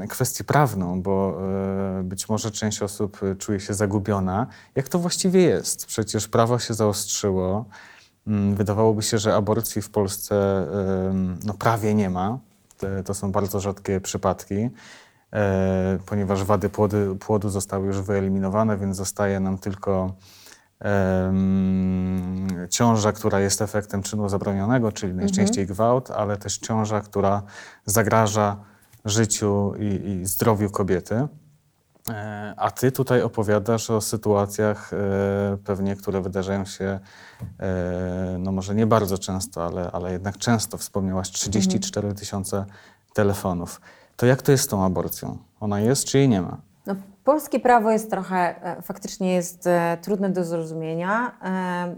[0.09, 1.39] kwestię prawną, bo
[1.99, 4.47] e, być może część osób czuje się zagubiona.
[4.75, 5.85] Jak to właściwie jest?
[5.85, 7.65] Przecież prawo się zaostrzyło.
[8.27, 10.67] Mm, wydawałoby się, że aborcji w Polsce
[11.45, 12.39] no, prawie nie ma.
[13.05, 14.69] To są bardzo rzadkie przypadki,
[15.33, 20.13] e, ponieważ wady płodu, płodu zostały już wyeliminowane, więc zostaje nam tylko
[22.69, 25.75] ciąża, która jest efektem czynu zabronionego, czyli najczęściej mhm.
[25.75, 27.43] gwałt, ale też ciąża, która
[27.85, 28.57] zagraża
[29.05, 31.27] życiu i, i zdrowiu kobiety.
[32.09, 34.97] E, a ty tutaj opowiadasz o sytuacjach e,
[35.63, 36.99] pewnie, które wydarzają się,
[37.59, 40.77] e, no może nie bardzo często, ale, ale jednak często.
[40.77, 42.19] Wspomniałaś 34 mhm.
[42.19, 42.65] tysiące
[43.13, 43.81] telefonów.
[44.17, 45.37] To jak to jest z tą aborcją?
[45.59, 46.57] Ona jest czy jej nie ma?
[46.85, 49.69] No, polskie prawo jest trochę, faktycznie jest
[50.01, 51.37] trudne do zrozumienia,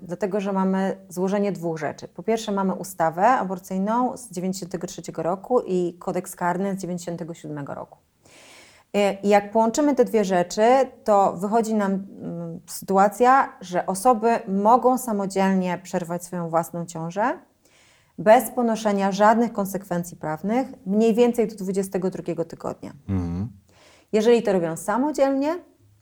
[0.01, 2.07] dlatego że mamy złożenie dwóch rzeczy.
[2.07, 8.04] Po pierwsze mamy ustawę aborcyjną z 1993 roku i kodeks karny z 1997 roku.
[9.23, 10.61] I jak połączymy te dwie rzeczy,
[11.03, 17.39] to wychodzi nam mm, sytuacja, że osoby mogą samodzielnie przerwać swoją własną ciążę
[18.17, 22.91] bez ponoszenia żadnych konsekwencji prawnych, mniej więcej do 22 tygodnia.
[23.09, 23.47] Mhm.
[24.13, 25.55] Jeżeli to robią samodzielnie,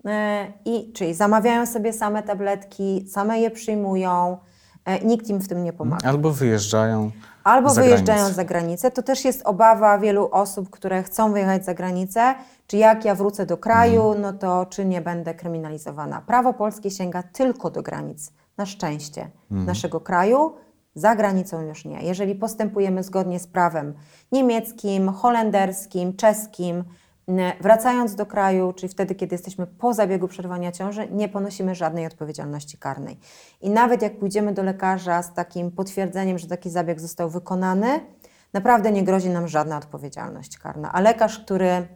[0.05, 4.37] e, i, czyli zamawiają sobie same tabletki, same je przyjmują,
[4.85, 6.09] e, nikt im w tym nie pomaga.
[6.09, 7.11] Albo wyjeżdżają.
[7.43, 8.35] Albo za wyjeżdżają granicę.
[8.35, 8.91] za granicę.
[8.91, 12.35] To też jest obawa wielu osób, które chcą wyjechać za granicę,
[12.73, 14.21] czy jak ja wrócę do kraju, mhm.
[14.21, 16.21] no to czy nie będę kryminalizowana.
[16.21, 19.65] Prawo polskie sięga tylko do granic, na szczęście, mm.
[19.65, 20.53] naszego kraju.
[20.95, 22.01] Za granicą już nie.
[22.01, 23.93] Jeżeli postępujemy zgodnie z prawem
[24.31, 26.83] niemieckim, holenderskim, czeskim,
[27.61, 32.77] Wracając do kraju, czyli wtedy, kiedy jesteśmy po zabiegu przerwania ciąży, nie ponosimy żadnej odpowiedzialności
[32.77, 33.19] karnej.
[33.61, 37.87] I nawet jak pójdziemy do lekarza z takim potwierdzeniem, że taki zabieg został wykonany,
[38.53, 40.91] naprawdę nie grozi nam żadna odpowiedzialność karna.
[40.91, 41.87] A lekarz, który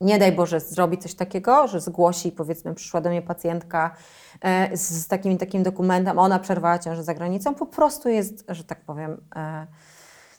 [0.00, 3.94] nie daj Boże zrobi coś takiego, że zgłosi, powiedzmy, przyszła do mnie pacjentka
[4.40, 8.80] e, z, takim takim dokumentem, ona przerwała ciążę za granicą, po prostu jest, że tak
[8.80, 9.66] powiem, e,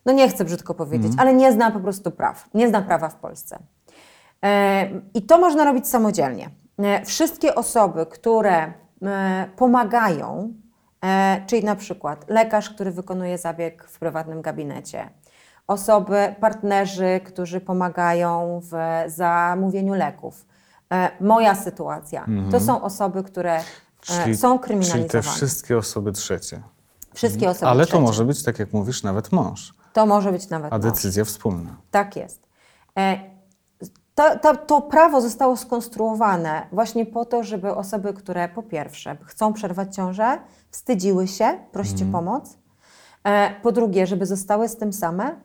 [0.06, 1.19] no nie chcę brzydko powiedzieć, mm.
[1.19, 3.60] ale nie zna po prostu praw, nie zna prawa w Polsce.
[4.43, 6.50] E, I to można robić samodzielnie.
[7.06, 8.74] Wszystkie osoby, które
[9.56, 10.54] pomagają,
[11.47, 15.10] czyli na przykład lekarz, który wykonuje zabieg w prywatnym gabinecie,
[15.67, 18.74] osoby, partnerzy, którzy pomagają w
[19.08, 20.45] zamówieniu leków.
[21.21, 22.19] Moja sytuacja.
[22.19, 22.52] Mhm.
[22.52, 23.60] To są osoby, które
[24.02, 25.08] czyli, są kryminalizowane.
[25.10, 26.62] Czyli te wszystkie osoby trzecie.
[27.13, 27.97] Wszystkie osoby Ale trzecie.
[27.97, 29.74] to może być, tak jak mówisz, nawet mąż.
[29.93, 31.30] To może być nawet A decyzja mąż.
[31.30, 31.76] wspólna.
[31.91, 32.47] Tak jest.
[34.15, 39.54] To, to, to, prawo zostało skonstruowane właśnie po to, żeby osoby, które po pierwsze chcą
[39.54, 40.39] przerwać ciążę,
[40.71, 42.58] wstydziły się, prosić o pomoc.
[43.24, 45.36] E, po drugie, żeby zostały z tym same e,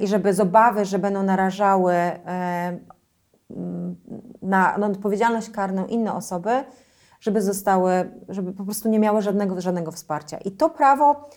[0.00, 2.78] i żeby z obawy, że będą narażały e,
[4.42, 6.64] na, na odpowiedzialność karną inne osoby,
[7.20, 7.90] żeby zostały,
[8.28, 10.38] żeby po prostu nie miały żadnego, żadnego wsparcia.
[10.38, 11.30] I to prawo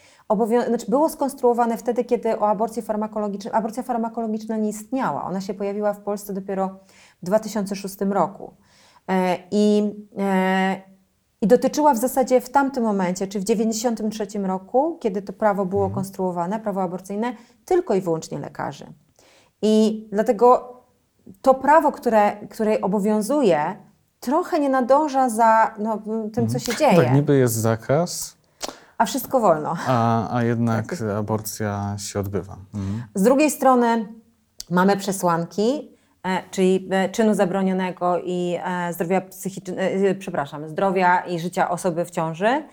[0.67, 5.23] znaczy było skonstruowane wtedy, kiedy o aborcji farmakologicznej, aborcja farmakologiczna nie istniała.
[5.23, 6.79] Ona się pojawiła w Polsce dopiero
[7.21, 8.53] w 2006 roku.
[9.07, 10.81] E, I, e,
[11.41, 15.85] I dotyczyła w zasadzie w tamtym momencie, czy w 1993 roku, kiedy to prawo było
[15.85, 15.95] mhm.
[15.95, 17.33] konstruowane, prawo aborcyjne,
[17.65, 18.85] tylko i wyłącznie lekarzy.
[19.61, 20.73] I dlatego
[21.41, 23.75] to prawo, które, które obowiązuje,
[24.19, 25.97] trochę nie nadąża za no,
[26.33, 26.59] tym, co mhm.
[26.59, 27.03] się dzieje.
[27.03, 28.37] Tak, niby jest zakaz,
[28.97, 29.75] a wszystko wolno.
[29.87, 32.57] A, a jednak aborcja się odbywa.
[32.73, 33.03] Mhm.
[33.15, 34.13] Z drugiej strony
[34.69, 35.91] mamy przesłanki,
[36.51, 39.79] czyli e, czynu zabronionego i e, zdrowia psychicznego,
[40.19, 42.63] przepraszam, zdrowia i życia osoby w ciąży.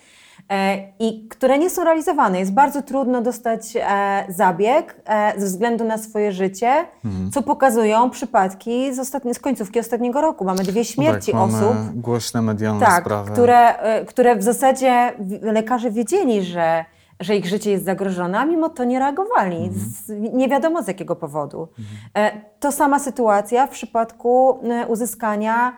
[0.51, 2.39] E, i które nie są realizowane.
[2.39, 7.31] Jest bardzo trudno dostać e, zabieg e, ze względu na swoje życie, mhm.
[7.31, 10.45] co pokazują przypadki z, ostatni, z końcówki ostatniego roku.
[10.45, 11.75] Mamy dwie śmierci no tak, osób.
[11.75, 13.33] Mamy głośne medialne tak, sprawy.
[13.33, 13.75] Które,
[14.07, 16.85] które w zasadzie lekarze wiedzieli, że
[17.21, 19.57] że ich życie jest zagrożone, a mimo to nie reagowali.
[19.57, 19.75] Mhm.
[19.75, 21.69] Z, nie wiadomo z jakiego powodu.
[22.15, 22.41] Mhm.
[22.61, 25.77] To sama sytuacja w przypadku uzyskania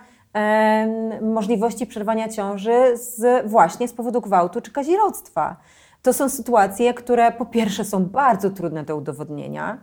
[1.23, 5.57] możliwości przerwania ciąży z, właśnie z powodu gwałtu czy kazirodztwa.
[6.03, 9.79] To są sytuacje, które po pierwsze są bardzo trudne do udowodnienia,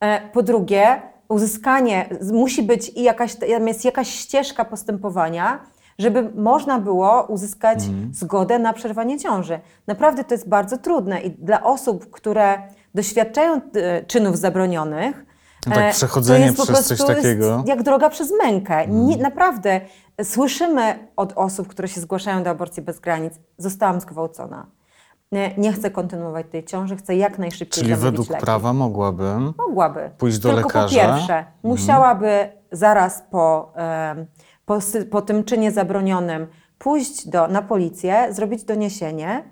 [0.00, 5.60] e, po drugie uzyskanie, musi być i jakaś, jest jakaś ścieżka postępowania,
[5.98, 7.78] żeby można było uzyskać
[8.12, 9.60] zgodę na przerwanie ciąży.
[9.86, 12.58] Naprawdę to jest bardzo trudne i dla osób, które
[12.94, 15.24] doświadczają e, czynów zabronionych,
[15.66, 17.64] No tak, e, przechodzenie to jest po przez coś takiego.
[17.66, 18.86] Jak droga przez mękę.
[18.86, 19.80] Nie, naprawdę
[20.24, 24.66] słyszymy od osób, które się zgłaszają do aborcji bez granic, zostałam zgwałcona.
[25.32, 28.42] Nie, nie chcę kontynuować tej ciąży, chcę jak najszybciej Czyli według leki.
[28.44, 29.52] prawa mogłabym.
[29.68, 30.10] Mogłaby.
[30.18, 30.88] pójść do Tylko lekarza.
[30.88, 33.72] po pierwsze, musiałaby zaraz po,
[34.68, 34.78] po,
[35.10, 36.46] po tym czynie zabronionym
[36.78, 39.44] pójść do, na policję, zrobić doniesienie.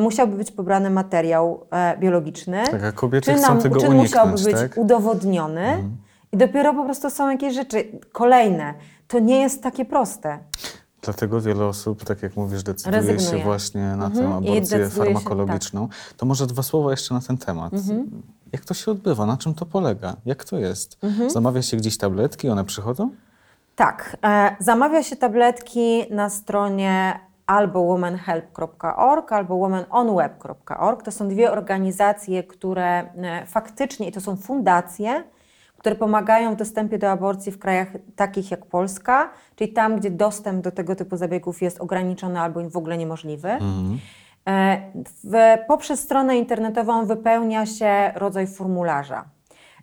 [0.00, 2.62] Musiałby być pobrany materiał e, biologiczny.
[2.70, 4.76] Tak, a kobiety czyn, chcą tego czyn musiałby być tak?
[4.78, 5.84] udowodniony.
[6.32, 8.74] I dopiero po prostu są jakieś rzeczy kolejne.
[9.08, 10.38] To nie jest takie proste.
[11.02, 13.44] Dlatego wiele osób, tak jak mówisz, decyduje się Rezygnuje.
[13.44, 14.44] właśnie na tę Mhm.
[14.44, 15.04] I aborcję decyduje się, tak.
[15.04, 15.88] farmakologiczną.
[16.16, 17.72] To może dwa słowa jeszcze na ten temat.
[17.72, 18.22] Mhm.
[18.52, 19.26] Jak to się odbywa?
[19.26, 20.16] Na czym to polega?
[20.24, 20.98] Jak to jest?
[21.02, 21.30] Mhm.
[21.30, 23.10] Zamawia się gdzieś tabletki, one przychodzą?
[23.76, 31.02] Tak, e, zamawia się tabletki na stronie albo womanhelp.org, albo womanonweb.org.
[31.02, 35.24] To są dwie organizacje, które e, faktycznie, i to są fundacje,
[35.78, 40.64] które pomagają w dostępie do aborcji w krajach takich jak Polska, czyli tam, gdzie dostęp
[40.64, 43.48] do tego typu zabiegów jest ograniczony albo w ogóle niemożliwy.
[44.48, 44.92] E,
[45.24, 49.24] W, poprzez stronę internetową wypełnia się rodzaj formularza.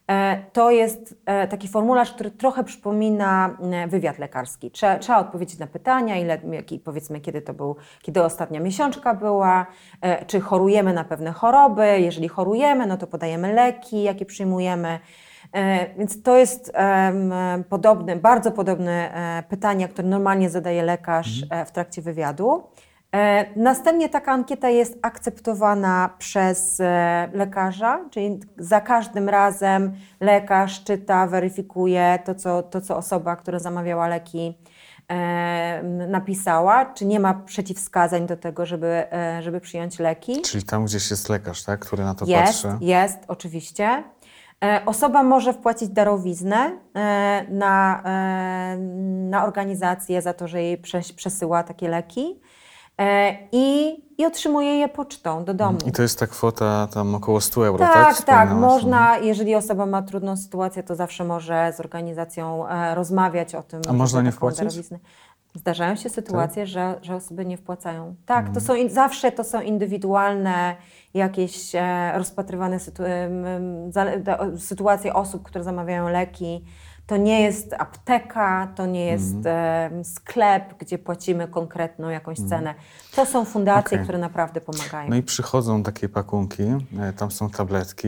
[0.10, 4.72] E, To jest e, taki formularz, który trochę przypomina wywiad lekarski.
[4.72, 6.40] Trzeba, trzeba odpowiedzieć na pytania, ile,
[6.84, 9.66] powiedzmy, kiedy to był, kiedy ostatnia miesiączka była,
[10.02, 12.00] e, czy chorujemy na pewne choroby.
[12.00, 15.00] Jeżeli chorujemy, no to podajemy leki, jakie przyjmujemy.
[15.98, 16.74] Więc to jest
[17.70, 19.14] podobne, bardzo podobne
[19.50, 22.64] pytania, które normalnie zadaje lekarz e, w trakcie wywiadu.
[23.16, 31.28] E, Następnie taka ankieta jest akceptowana przez e, lekarza, czyli za każdym razem lekarz czyta,
[31.28, 34.58] weryfikuje to, co, to, co osoba, która zamawiała leki,
[35.12, 39.04] e, napisała, czy nie ma przeciwwskazań do tego, żeby,
[39.40, 40.42] żeby przyjąć leki.
[40.42, 42.78] Czyli tam gdzieś jest lekarz, tak, który na to Jest, patrzy.
[42.82, 44.04] jest, oczywiście.
[44.86, 46.72] Osoba może wpłacić darowiznę
[47.50, 48.04] na,
[49.30, 52.40] na organizację za to, że jej przes- przesyła takie leki
[53.52, 55.78] i, i otrzymuje je pocztą do domu.
[55.86, 57.94] I to jest ta kwota tam około 100 euro, tak?
[57.94, 58.16] Tak, tak.
[58.16, 58.74] Wspominałaś.
[58.74, 63.82] Można, jeżeli osoba ma trudną sytuację, to zawsze może z organizacją e, rozmawiać o tym.
[63.90, 64.80] A można nie wpłacić?
[65.56, 68.16] Zdarzają się sytuacje, że, że osoby nie wpłacają.
[68.26, 70.76] Tak, to są in, zawsze to są indywidualne
[71.14, 73.04] jakieś e, rozpatrywane sytu,
[74.58, 76.66] sytuacje osób, które zamawiają leki.
[77.10, 79.94] To nie jest apteka, to nie jest Mhm.
[79.94, 82.76] em, sklep, gdzie płacimy konkretną jakąś cenę.
[83.16, 84.04] To są fundacje, Okej.
[84.04, 85.10] które naprawdę pomagają.
[85.10, 86.64] No i przychodzą takie pakunki,
[87.00, 88.08] e, tam są tabletki.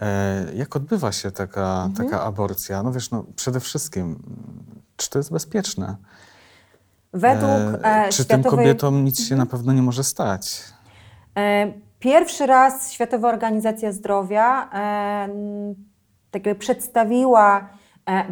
[0.00, 2.08] E, Jak odbywa się taka, Mhm.
[2.08, 2.82] taka aborcja?
[2.82, 4.64] No wiesz, no przede wszystkim, mm,
[4.96, 5.96] czy to jest bezpieczne?
[7.12, 7.50] Według
[7.84, 8.50] E, e, Czy tym Światowej...
[8.66, 10.62] kobietom nic się na pewno nie może stać?
[11.36, 15.28] E, Pierwszy raz Światowa Organizacja Zdrowia e,
[16.30, 17.68] tak przedstawiła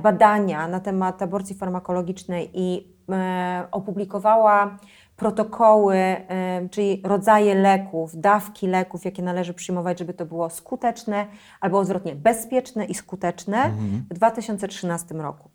[0.02, 4.78] badania na temat aborcji farmakologicznej i e, opublikowała
[5.16, 11.26] protokoły, e, czyli rodzaje leków, dawki leków, jakie należy przyjmować, żeby to było skuteczne,
[11.60, 13.70] albo odwrotnie, bezpieczne i skuteczne
[14.10, 15.50] w 2013 roku.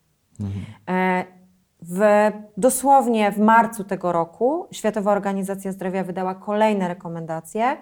[0.89, 1.25] E,
[1.81, 7.77] W, dosłownie w marcu tego roku Światowa Organizacja Zdrowia wydała kolejne rekomendacje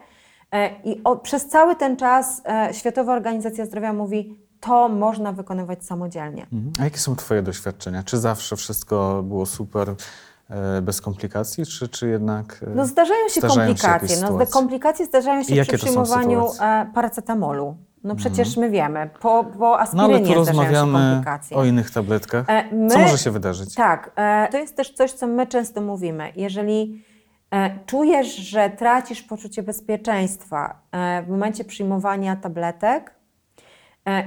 [0.52, 5.84] e, i o, przez cały ten czas e, Światowa Organizacja Zdrowia mówi, to można wykonywać
[5.86, 6.44] samodzielnie.
[6.54, 6.72] Mhm.
[6.80, 8.04] A jakie są Twoje doświadczenia?
[8.04, 9.96] Czy zawsze wszystko było super,
[10.50, 14.16] e, bez komplikacji, czy, czy jednak e, No zdarzają się zdarzają komplikacje.
[14.18, 16.48] jakieś no, komplikacje zdarzają się I przy przyjmowaniu?
[16.48, 16.88] Mhm.
[16.88, 17.78] e, paracetamolu.
[18.04, 21.58] No przecież my wiemy, po, po No aspirynie ale tu się rozmawiamy komplikacje.
[21.58, 22.46] o innych tabletkach.
[22.72, 23.76] My- Co może się wydarzyć?
[23.76, 24.12] Tak,
[24.52, 26.32] to jest też coś, co my często mówimy.
[26.36, 27.04] Jeżeli
[27.86, 30.82] czujesz, że tracisz poczucie bezpieczeństwa
[31.26, 33.16] w momencie przyjmowania tabletek,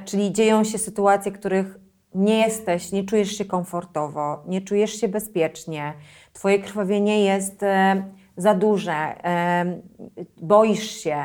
[0.05, 1.79] czyli dzieją się sytuacje, których
[2.15, 5.95] nie jesteś, nie czujesz się komfortowo, nie czujesz się bezpiecznie,
[6.33, 8.05] twoje krwawienie jest e,
[8.37, 9.81] za duże, e,
[10.43, 11.17] boisz się,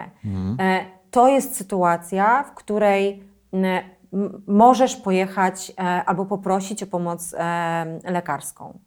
[0.59, 3.23] e, to jest sytuacja, w której
[4.47, 8.79] możesz pojechać e, albo poprosić o pomoc e, lekarską.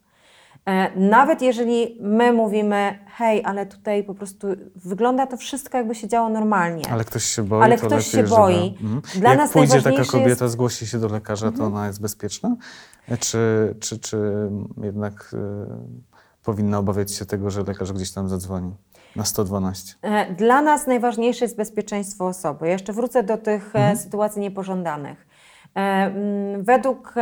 [0.65, 6.07] E, Nawet jeżeli my mówimy, hej, ale tutaj po prostu wygląda to wszystko, jakby się
[6.07, 6.83] działo normalnie.
[6.91, 8.53] Ale ktoś się boi, Ale to ktoś się boi.
[8.55, 8.65] Żeby...
[8.93, 9.01] Mhm.
[9.21, 10.49] Dla Jak nas pójdzie taka kobieta, jest- Mhm.
[10.51, 12.55] zgłosi się do lekarza, to ona jest bezpieczna?
[13.09, 14.17] E, Czy, czy, czy
[14.83, 15.65] jednak e,
[16.43, 18.71] powinna obawiać się tego, że lekarz gdzieś tam zadzwoni
[19.15, 19.95] na 112?
[20.01, 22.65] E, Dla nas najważniejsze jest bezpieczeństwo osoby.
[22.65, 25.30] Ja Jeszcze wrócę do tych e, sytuacji niepożądanych.
[25.75, 27.13] Mm, Według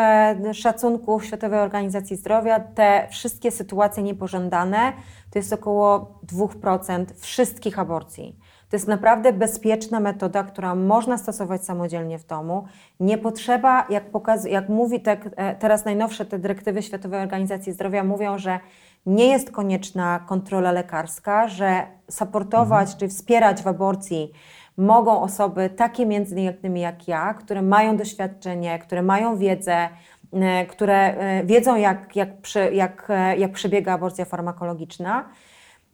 [0.54, 4.94] szacunków Światowej Organizacji Zdrowia te wszystkie sytuacje niepożądane
[5.32, 8.40] to jest około 2% wszystkich aborcji.
[8.70, 12.66] To jest naprawdę bezpieczna metoda, która można stosować samodzielnie w domu.
[13.00, 15.18] Nie potrzeba, jak, pokaz, jak mówi te,
[15.60, 18.60] teraz najnowsze te dyrektywy Światowej Organizacji Zdrowia, mówią, że
[19.06, 23.00] nie jest konieczna kontrola lekarska, że supportować mhm.
[23.00, 24.32] czy wspierać w aborcji
[24.80, 29.90] mogą osoby takie między innymi jak ja, które mają doświadczenie, które mają wiedzę,
[30.34, 32.30] e, które e, wiedzą jak, jak,
[32.72, 35.26] jak, e, jak przebiega aborcja farmakologiczna.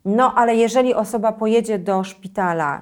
[0.05, 2.81] No ale jeżeli osoba pojedzie do szpitala,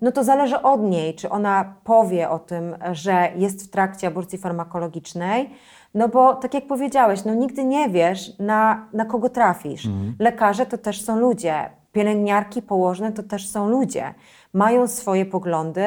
[0.00, 4.38] no to zależy od niej, czy ona powie o tym, że jest w trakcie aborcji
[4.38, 5.50] farmakologicznej,
[5.94, 9.86] no bo tak jak powiedziałeś, no nigdy nie wiesz, na, na kogo trafisz.
[9.86, 10.14] Mhm.
[10.18, 14.14] Lekarze to też są ludzie, pielęgniarki, położne to też są ludzie.
[14.52, 15.86] Mają swoje poglądy,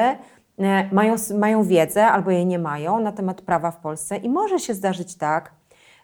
[0.58, 4.58] e, mają, mają wiedzę albo jej nie mają na temat prawa w Polsce i może
[4.58, 5.52] się zdarzyć tak,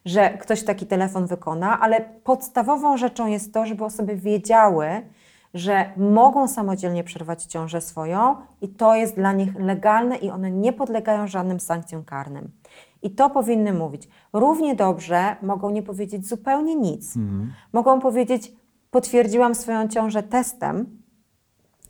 [0.05, 4.86] że ktoś taki telefon wykona, ale podstawową rzeczą jest to, żeby osoby wiedziały,
[5.55, 10.72] że mogą samodzielnie przerwać ciążę swoją i to jest dla nich legalne i one nie
[10.72, 12.50] podlegają żadnym sankcjom karnym.
[13.02, 14.09] I to powinny mówić.
[14.32, 17.16] Równie dobrze mogą nie powiedzieć zupełnie nic.
[17.16, 17.52] Mhm.
[17.72, 18.52] Mogą powiedzieć,
[18.95, 21.03] potwierdziłam swoją ciążę testem,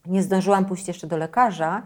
[0.06, 1.82] nie zdążyłam pójść jeszcze do lekarza,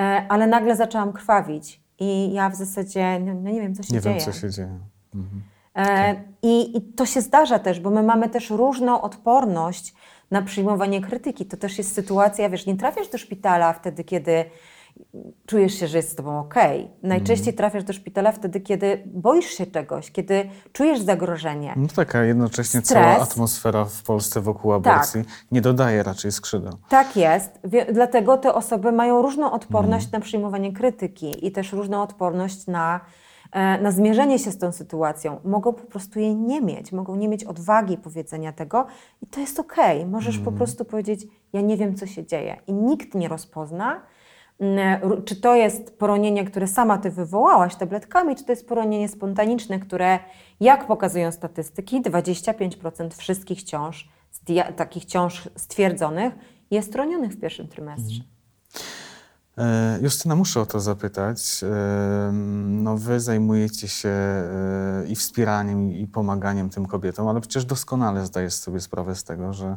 [0.00, 3.94] e, ale nagle zaczęłam krwawić i ja w zasadzie no, no nie wiem, co się
[3.94, 4.14] nie dzieje.
[4.14, 4.78] Nie wiem, co się dzieje.
[5.14, 5.42] Mhm.
[5.76, 9.94] E, I, I to się zdarza też, bo my mamy też różną odporność
[10.30, 11.46] na przyjmowanie krytyki.
[11.46, 14.44] To też jest sytuacja, wiesz, nie trafiasz do szpitala wtedy, kiedy
[15.46, 16.54] czujesz się, że jest z tobą ok.
[17.02, 17.56] Najczęściej mm.
[17.56, 21.74] trafiasz do szpitala wtedy, kiedy boisz się czegoś, kiedy czujesz zagrożenie.
[21.76, 23.02] No tak, a jednocześnie Stres.
[23.02, 25.34] cała atmosfera w Polsce wokół aborcji tak.
[25.50, 26.72] nie dodaje raczej skrzydeł.
[26.88, 27.60] Tak jest,
[27.92, 30.12] dlatego te osoby mają różną odporność mm.
[30.12, 33.00] na przyjmowanie krytyki i też różną odporność na,
[33.52, 35.40] e, na zmierzenie się z tą sytuacją.
[35.44, 38.86] Mogą po prostu jej nie mieć, mogą nie mieć odwagi powiedzenia tego
[39.22, 39.76] i to jest ok.
[40.06, 40.44] Możesz mm.
[40.44, 44.00] po prostu powiedzieć, ja nie wiem, co się dzieje i nikt nie rozpozna,
[45.24, 50.18] czy to jest poronienie, które sama ty wywołałaś tabletkami, czy to jest poronienie spontaniczne, które,
[50.60, 54.08] jak pokazują statystyki, 25% wszystkich ciąż,
[54.76, 56.34] takich ciąż stwierdzonych,
[56.70, 58.22] jest ronionych w pierwszym trymestrze.
[58.22, 58.32] Mhm.
[59.58, 61.64] E, Justyna, muszę o to zapytać.
[61.64, 62.32] E,
[62.62, 68.54] no wy zajmujecie się e, i wspieraniem, i pomaganiem tym kobietom, ale przecież doskonale zdajesz
[68.54, 69.76] sobie sprawę z tego, że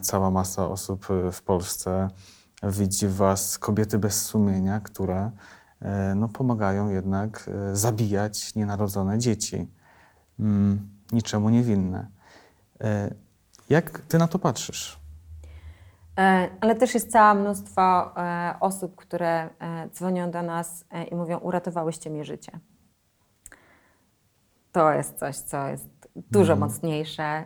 [0.00, 2.08] cała masa osób w Polsce
[2.70, 5.30] widzi w was kobiety bez sumienia, które
[5.80, 9.68] e, no, pomagają jednak e, zabijać nienarodzone dzieci,
[10.40, 12.06] mm, niczemu niewinne.
[12.80, 13.14] E,
[13.68, 15.00] jak ty na to patrzysz?
[16.60, 18.14] Ale też jest cała mnóstwo
[18.60, 19.50] osób, które
[19.92, 22.60] dzwonią do nas i mówią: Uratowałyście mi życie.
[24.72, 26.68] To jest coś, co jest dużo mm.
[26.68, 27.44] mocniejsze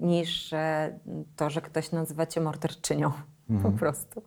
[0.00, 0.54] niż
[1.36, 3.12] to, że ktoś nazywa cię morderczynią
[3.50, 3.72] mhm.
[3.72, 4.22] po prostu.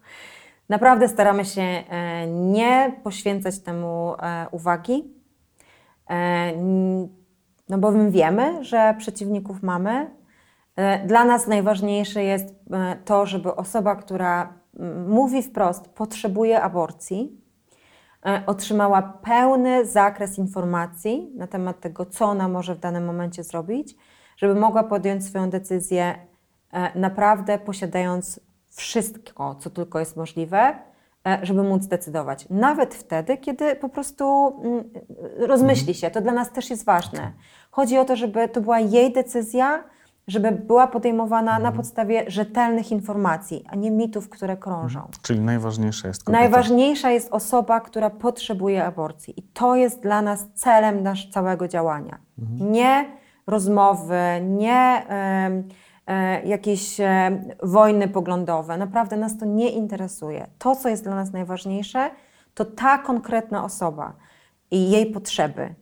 [0.71, 5.13] Naprawdę staramy się e, nie poświęcać temu e, uwagi,
[6.09, 6.53] e,
[7.69, 10.21] no bowiem wiemy, że przeciwników mamy.
[11.05, 12.55] Dla nas najważniejsze jest
[13.05, 14.53] to, żeby osoba, która
[15.07, 17.41] mówi wprost, potrzebuje aborcji,
[18.45, 23.95] otrzymała pełny zakres informacji na temat tego, co ona może w danym momencie zrobić,
[24.37, 26.15] żeby mogła podjąć swoją decyzję
[26.95, 28.39] naprawdę posiadając
[28.71, 30.75] wszystko, co tylko jest możliwe,
[31.27, 32.47] e, żeby móc decydować.
[32.49, 34.83] Nawet wtedy, kiedy po prostu mm,
[35.37, 36.11] rozmyśli się.
[36.11, 37.31] To dla nas też jest ważne.
[37.71, 39.83] Chodzi o to, żeby to była jej decyzja,
[40.27, 44.99] żeby była podejmowana na podstawie rzetelnych informacji, a nie mitów, które krążą.
[44.99, 45.17] Mhm.
[45.21, 46.41] Czyli najważniejsza jest kobieta.
[46.41, 49.39] Najważniejsza jest osoba, która potrzebuje aborcji.
[49.39, 52.17] I to jest dla nas celem nasz całego działania.
[52.39, 52.71] Mhm.
[52.71, 53.05] Nie
[53.47, 55.05] rozmowy, nie...
[56.45, 58.77] jakieś e, wojny poglądowe.
[58.77, 60.47] Naprawdę nas to nie interesuje.
[60.59, 62.11] To, co jest dla nas najważniejsze,
[62.53, 64.13] to ta konkretna osoba
[64.71, 65.75] i jej potrzeby.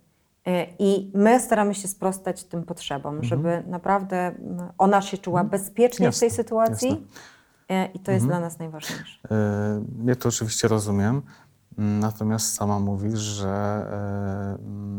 [0.47, 3.29] E, I my staramy się sprostać tym potrzebom, mhm.
[3.29, 4.31] żeby naprawdę
[4.77, 5.61] ona się czuła mhm.
[5.61, 6.89] bezpiecznie jasne, w tej sytuacji.
[6.89, 7.89] Jasne.
[7.93, 8.27] I to jest mhm.
[8.27, 9.19] dla nas najważniejsze.
[10.05, 11.21] Ja to oczywiście rozumiem.
[11.77, 13.85] Natomiast sama mówisz, że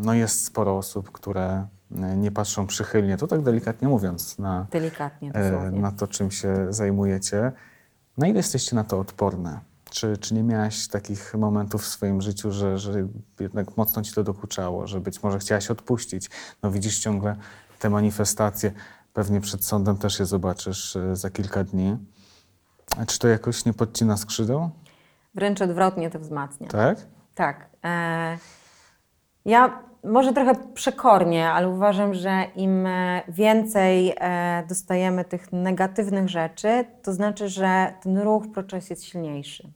[0.04, 5.70] no jest sporo osób, które nie patrzą przychylnie, to tak delikatnie mówiąc, na, delikatnie, e,
[5.70, 7.52] na to, czym się zajmujecie.
[8.18, 9.60] Na ile jesteście na to odporne?
[9.90, 13.08] Czy, czy nie miałaś takich momentów w swoim życiu, że, że
[13.40, 16.30] jednak mocno ci to dokuczało, że być może chciałaś odpuścić?
[16.62, 17.36] No widzisz ciągle
[17.78, 18.72] te manifestacje,
[19.12, 21.96] pewnie przed sądem też je zobaczysz e, za kilka dni.
[22.98, 24.70] A czy to jakoś nie podcina skrzydeł?
[25.34, 26.68] Wręcz odwrotnie to wzmacnia.
[26.68, 26.98] Tak?
[27.34, 27.70] tak.
[27.84, 28.38] E,
[29.44, 36.84] ja może trochę przekornie, ale uważam, że im e, więcej e, dostajemy tych negatywnych rzeczy,
[37.02, 39.68] to znaczy, że ten ruch proces jest silniejszy.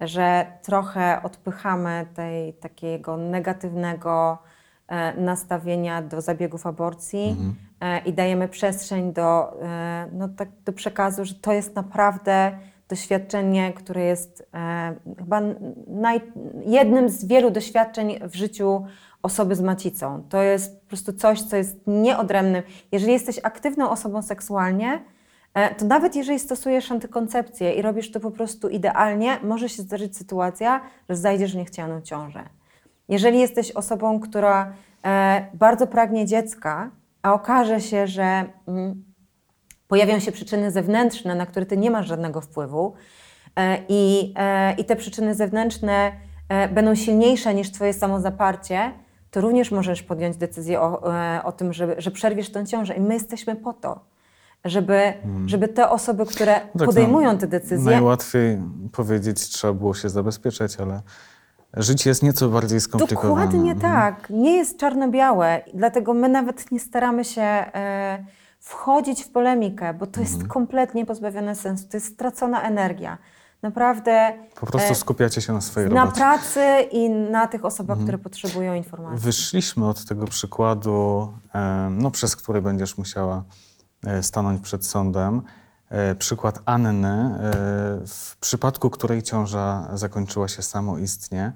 [0.00, 4.38] Że trochę odpychamy tej takiego negatywnego
[4.88, 8.04] e, nastawienia do zabiegów aborcji mhm.
[8.04, 9.60] i dajemy przestrzeń do,
[10.12, 12.52] no, tak, do przekazu, że to jest naprawdę
[12.88, 14.50] doświadczenie, które jest
[15.18, 15.40] chyba
[15.86, 16.20] naj,
[16.66, 18.84] jednym z wielu doświadczeń w życiu
[19.22, 20.22] osoby z macicą.
[20.28, 22.62] To jest po prostu coś, co jest nieodrębne.
[22.92, 25.02] Jeżeli jesteś aktywną osobą seksualnie,
[25.54, 30.16] e, to nawet jeżeli stosujesz antykoncepcję i robisz to po prostu idealnie, może się zdarzyć
[30.16, 32.44] sytuacja, że zajdziesz w niechcianą ciążę.
[33.08, 34.72] Jeżeli jesteś osobą, która
[35.04, 36.90] e, bardzo pragnie dziecka,
[37.22, 39.04] a okaże się, że mm,
[39.88, 42.94] pojawią się przyczyny zewnętrzne, na które ty nie masz żadnego wpływu,
[43.56, 44.34] e, i,
[44.78, 46.12] i te przyczyny zewnętrzne
[46.74, 48.92] będą silniejsze niż twoje samozaparcie,
[49.32, 52.94] to również możesz podjąć decyzję o, e, o tym, że, że przerwiesz tę ciążę.
[52.94, 54.00] I my jesteśmy po to,
[54.64, 55.48] żeby, hmm.
[55.48, 57.90] żeby te osoby, które tak, no, podejmują te decyzje.
[57.90, 58.58] Najłatwiej
[58.92, 61.02] powiedzieć, trzeba było się zabezpieczać, ale
[61.76, 63.46] życie jest nieco bardziej skomplikowane.
[63.46, 63.80] Dokładnie mhm.
[63.80, 64.30] tak.
[64.30, 65.62] Nie jest czarno-białe.
[65.74, 68.24] Dlatego my nawet nie staramy się e,
[68.60, 70.50] wchodzić w polemikę, bo to jest mhm.
[70.50, 71.88] kompletnie pozbawione sensu.
[71.88, 73.18] To jest stracona energia
[73.62, 74.32] naprawdę.
[74.60, 76.20] Po prostu e, skupiacie się na swojej na robocie.
[76.20, 76.60] Na pracy
[76.90, 78.06] i na tych osobach, mhm.
[78.06, 79.24] które potrzebują informacji.
[79.24, 81.32] Wyszliśmy od tego przykładu,
[81.90, 83.44] no, przez który będziesz musiała
[84.06, 85.42] e, stanąć przed sądem.
[85.88, 87.38] E, przykład Anny,
[88.06, 91.52] w przypadku której ciąża zakończyła się samoistnie.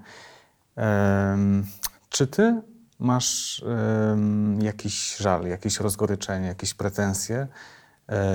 [2.08, 2.62] Czy ty
[2.98, 3.64] masz
[4.58, 7.48] jakiś żal, jakieś rozgoryczenie, jakieś pretensje E,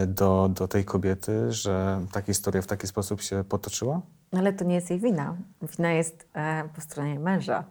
[0.08, 4.02] do, do tej kobiety, że ta historia w taki sposób się potoczyła?
[4.38, 5.36] Ale to nie jest jej wina.
[5.78, 7.64] Wina jest e, po stronie męża.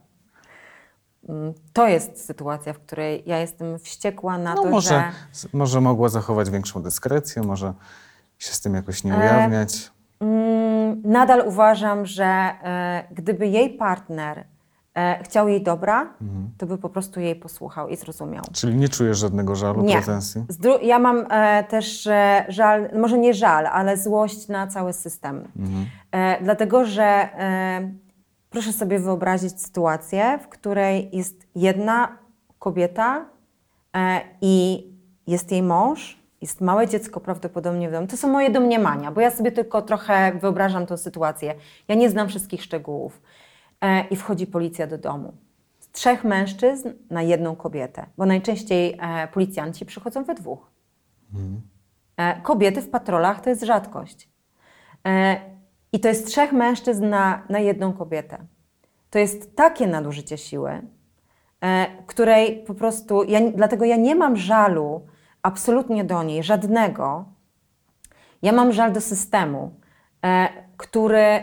[1.28, 4.88] Mm, to jest sytuacja, w której ja jestem wściekła na no to, może,
[5.32, 5.48] że.
[5.52, 7.74] Może mogła zachować większą dyskrecję, może
[8.38, 9.90] się z tym jakoś nie ujawniać.
[10.22, 10.26] E,
[11.04, 14.44] nadal uważam, że e, gdyby jej partner
[14.94, 16.50] e, chciał jej dobra, mhm.
[16.58, 18.44] to by po prostu jej posłuchał i zrozumiał.
[18.52, 19.94] Czyli nie czujesz żadnego żalu, nie.
[19.94, 20.44] pretensji?
[20.82, 25.48] ja mam e, też e, żal, może nie żal, ale złość na cały system.
[25.56, 25.86] Mhm.
[26.12, 27.90] E, dlatego, że e,
[28.50, 32.18] proszę sobie wyobrazić sytuację, w której jest jedna
[32.58, 33.24] kobieta
[33.96, 34.86] e, i
[35.26, 38.06] jest jej mąż, jest małe dziecko prawdopodobnie w domu.
[38.06, 41.54] To są moje domniemania, bo ja sobie tylko trochę wyobrażam tę sytuację.
[41.88, 43.20] Ja nie znam wszystkich szczegółów.
[43.80, 45.32] E, i wchodzi policja do domu.
[45.92, 50.70] Trzech mężczyzn na jedną kobietę, bo najczęściej e, policjanci przychodzą we dwóch.
[51.34, 51.60] Mhm.
[52.16, 54.30] E, kobiety w patrolach to jest rzadkość.
[55.92, 58.38] I to jest trzech mężczyzn na, na jedną kobietę.
[59.10, 60.82] To jest takie nadużycie siły,
[62.06, 65.06] której po prostu, ja, dlatego ja nie mam żalu
[65.42, 67.24] absolutnie do niej, żadnego.
[68.42, 69.74] Ja mam żal do systemu,
[70.76, 71.42] który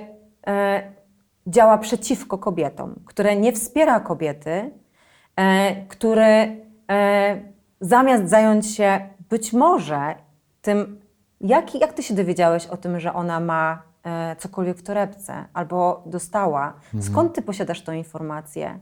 [1.48, 4.72] działa przeciwko kobietom, które nie wspiera kobiety,
[5.36, 7.42] e, który e,
[7.82, 10.16] zamiast zająć się być może
[10.62, 11.02] tym,
[11.42, 16.04] jak, jak ty się dowiedziałeś o tym, że ona ma e, cokolwiek w torebce albo
[16.06, 17.04] dostała, mhm.
[17.04, 18.80] skąd ty posiadasz tą informację?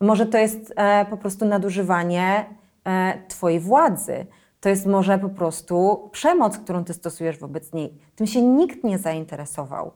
[0.00, 2.44] Może to jest e, po prostu nadużywanie
[2.84, 4.26] e, twojej władzy.
[4.60, 7.98] To jest może po prostu przemoc, którą ty stosujesz wobec niej.
[8.16, 9.92] Tym się nikt nie zainteresował.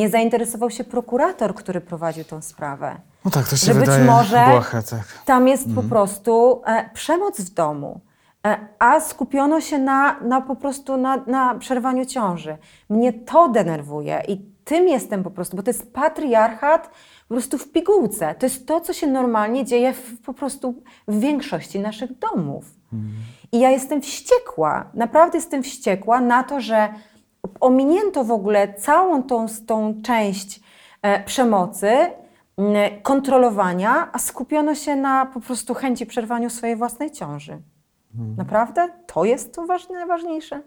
[0.00, 3.00] Nie zainteresował się prokurator, który prowadził tę sprawę.
[3.24, 5.04] No tak, to się że być może błahe, tak.
[5.24, 5.88] tam jest po mhm.
[5.88, 8.00] prostu e, przemoc w domu.
[8.46, 12.56] E, a skupiono się na, na po prostu na, na przerwaniu ciąży.
[12.90, 16.90] Mnie to denerwuje i tym jestem po prostu, bo to jest patriarchat
[17.28, 18.34] po prostu w pigułce.
[18.34, 20.74] To jest to, co się normalnie dzieje w, po prostu
[21.08, 22.64] w większości naszych domów.
[22.92, 23.12] Mhm.
[23.52, 26.88] I ja jestem wściekła, naprawdę jestem wściekła na to, że
[27.60, 30.60] ominięto w ogóle całą tą, tą część
[31.02, 31.90] e, przemocy,
[33.02, 37.58] kontrolowania, a skupiono się na po prostu chęci przerwania swojej własnej ciąży.
[38.16, 38.36] Hmm.
[38.36, 38.88] Naprawdę?
[39.06, 40.62] To jest to ważne, najważniejsze?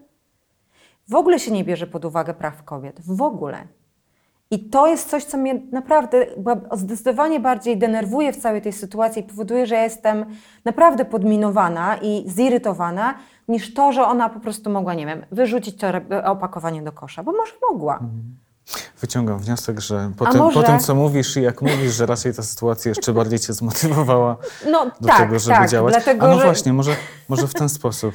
[1.08, 3.00] W ogóle się nie bierze pod uwagę praw kobiet.
[3.00, 3.66] W ogóle.
[4.50, 6.26] I to jest coś, co mnie naprawdę
[6.72, 10.24] zdecydowanie bardziej denerwuje w całej tej sytuacji i powoduje, że ja jestem
[10.64, 13.14] naprawdę podminowana i zirytowana,
[13.48, 15.86] niż to, że ona po prostu mogła, nie wiem, wyrzucić to
[16.24, 17.94] opakowanie do kosza, bo może mogła.
[17.94, 18.36] Mhm.
[19.00, 20.60] Wyciągam wniosek, że po, tym, może...
[20.60, 24.36] po tym, co mówisz i jak mówisz, że raczej ta sytuacja jeszcze bardziej cię zmotywowała
[24.70, 25.94] no, do tak, tego, żeby tak, działać.
[25.94, 26.44] Dlatego, A no że...
[26.44, 26.96] właśnie, może,
[27.28, 28.14] może w ten sposób.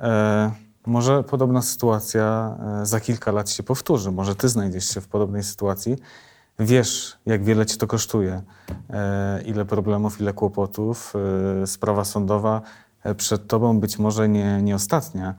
[0.00, 0.50] E,
[0.86, 4.10] może podobna sytuacja e, za kilka lat się powtórzy.
[4.10, 5.96] Może ty znajdziesz się w podobnej sytuacji,
[6.58, 8.42] wiesz, jak wiele ci to kosztuje,
[8.90, 11.12] e, ile problemów, ile kłopotów,
[11.62, 12.62] e, sprawa sądowa
[13.16, 15.34] przed tobą być może nie, nie ostatnia.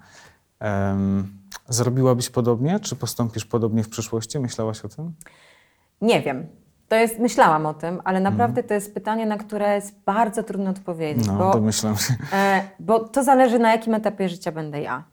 [1.69, 4.39] Zrobiłabyś podobnie, czy postąpisz podobnie w przyszłości?
[4.39, 5.13] Myślałaś o tym?
[6.01, 6.47] Nie wiem.
[6.87, 8.23] To jest, myślałam o tym, ale Mhm.
[8.23, 12.13] naprawdę to jest pytanie, na które jest bardzo trudno odpowiedzieć, No, bo, domyślam się.
[12.33, 15.03] e, bo to zależy na jakim etapie życia będę ja.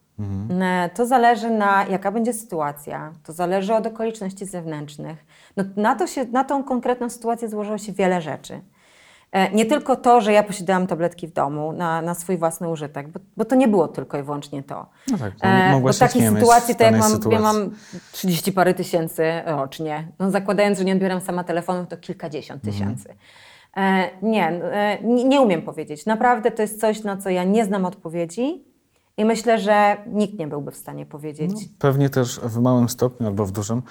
[0.60, 5.24] E, To zależy na jaka będzie sytuacja, to zależy od okoliczności zewnętrznych.
[5.56, 8.60] No, na, to się, na tą konkretną sytuację złożyło się wiele rzeczy.
[9.32, 13.08] E, Nie tylko to, że ja posiadałam tabletki w domu na, na swój własny użytek,
[13.08, 14.86] bo, bo to nie było tylko i wyłącznie to.
[15.10, 17.42] No tak, E, bo takiej sytuacji, to jak mam, ja sytuacji.
[17.42, 17.70] mam
[18.12, 22.72] 30 parę tysięcy rocznie, no zakładając, że nie odbieram sama telefonu, to kilkadziesiąt Mhm.
[22.96, 23.14] tysięcy.
[23.76, 26.06] E, nie, e, nie, nie umiem powiedzieć.
[26.06, 28.64] Naprawdę to jest coś, na co ja nie znam odpowiedzi
[29.16, 31.50] i myślę, że nikt nie byłby w stanie powiedzieć.
[31.54, 33.82] No, pewnie też w małym stopniu albo w dużym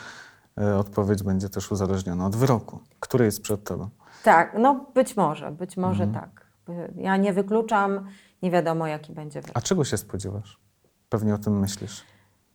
[0.80, 3.90] odpowiedź będzie też uzależniona od wyroku, który jest przed tobą.
[4.24, 6.24] Tak, no być może, być może Mhm.
[6.26, 6.46] tak.
[6.96, 8.08] Ja nie wykluczam,
[8.42, 9.58] nie wiadomo jaki będzie wyrok.
[9.58, 10.60] A czego się spodziewasz?
[11.10, 12.04] Pewnie o tym myślisz.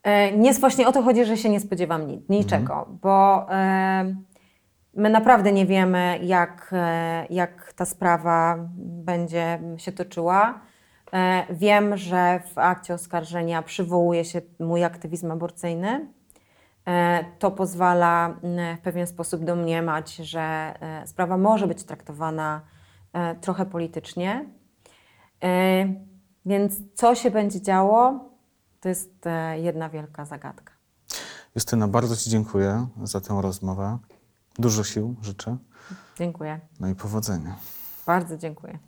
[0.02, 4.14] E, Nie, właśnie o to chodzi, że się nie spodziewam ni- niczego, bo e,
[4.94, 10.60] my naprawdę nie wiemy, jak, e, jak ta sprawa będzie się toczyła.
[11.12, 16.08] E, wiem, że w akcie oskarżenia przywołuje się mój aktywizm aborcyjny.
[16.86, 22.60] E, to pozwala m, w pewien sposób domniemać, że e, sprawa może być traktowana
[23.12, 24.44] e, trochę politycznie.
[26.46, 28.30] Więc co się będzie działo,
[28.80, 29.24] to jest
[29.56, 30.72] jedna wielka zagadka.
[31.54, 33.98] Justyna, bardzo Ci dziękuję za tę rozmowę.
[34.58, 35.56] Dużo sił życzę,
[36.18, 36.60] Dziękuję.
[36.80, 37.56] no i powodzenia.
[38.06, 38.78] Bardzo dziękuję.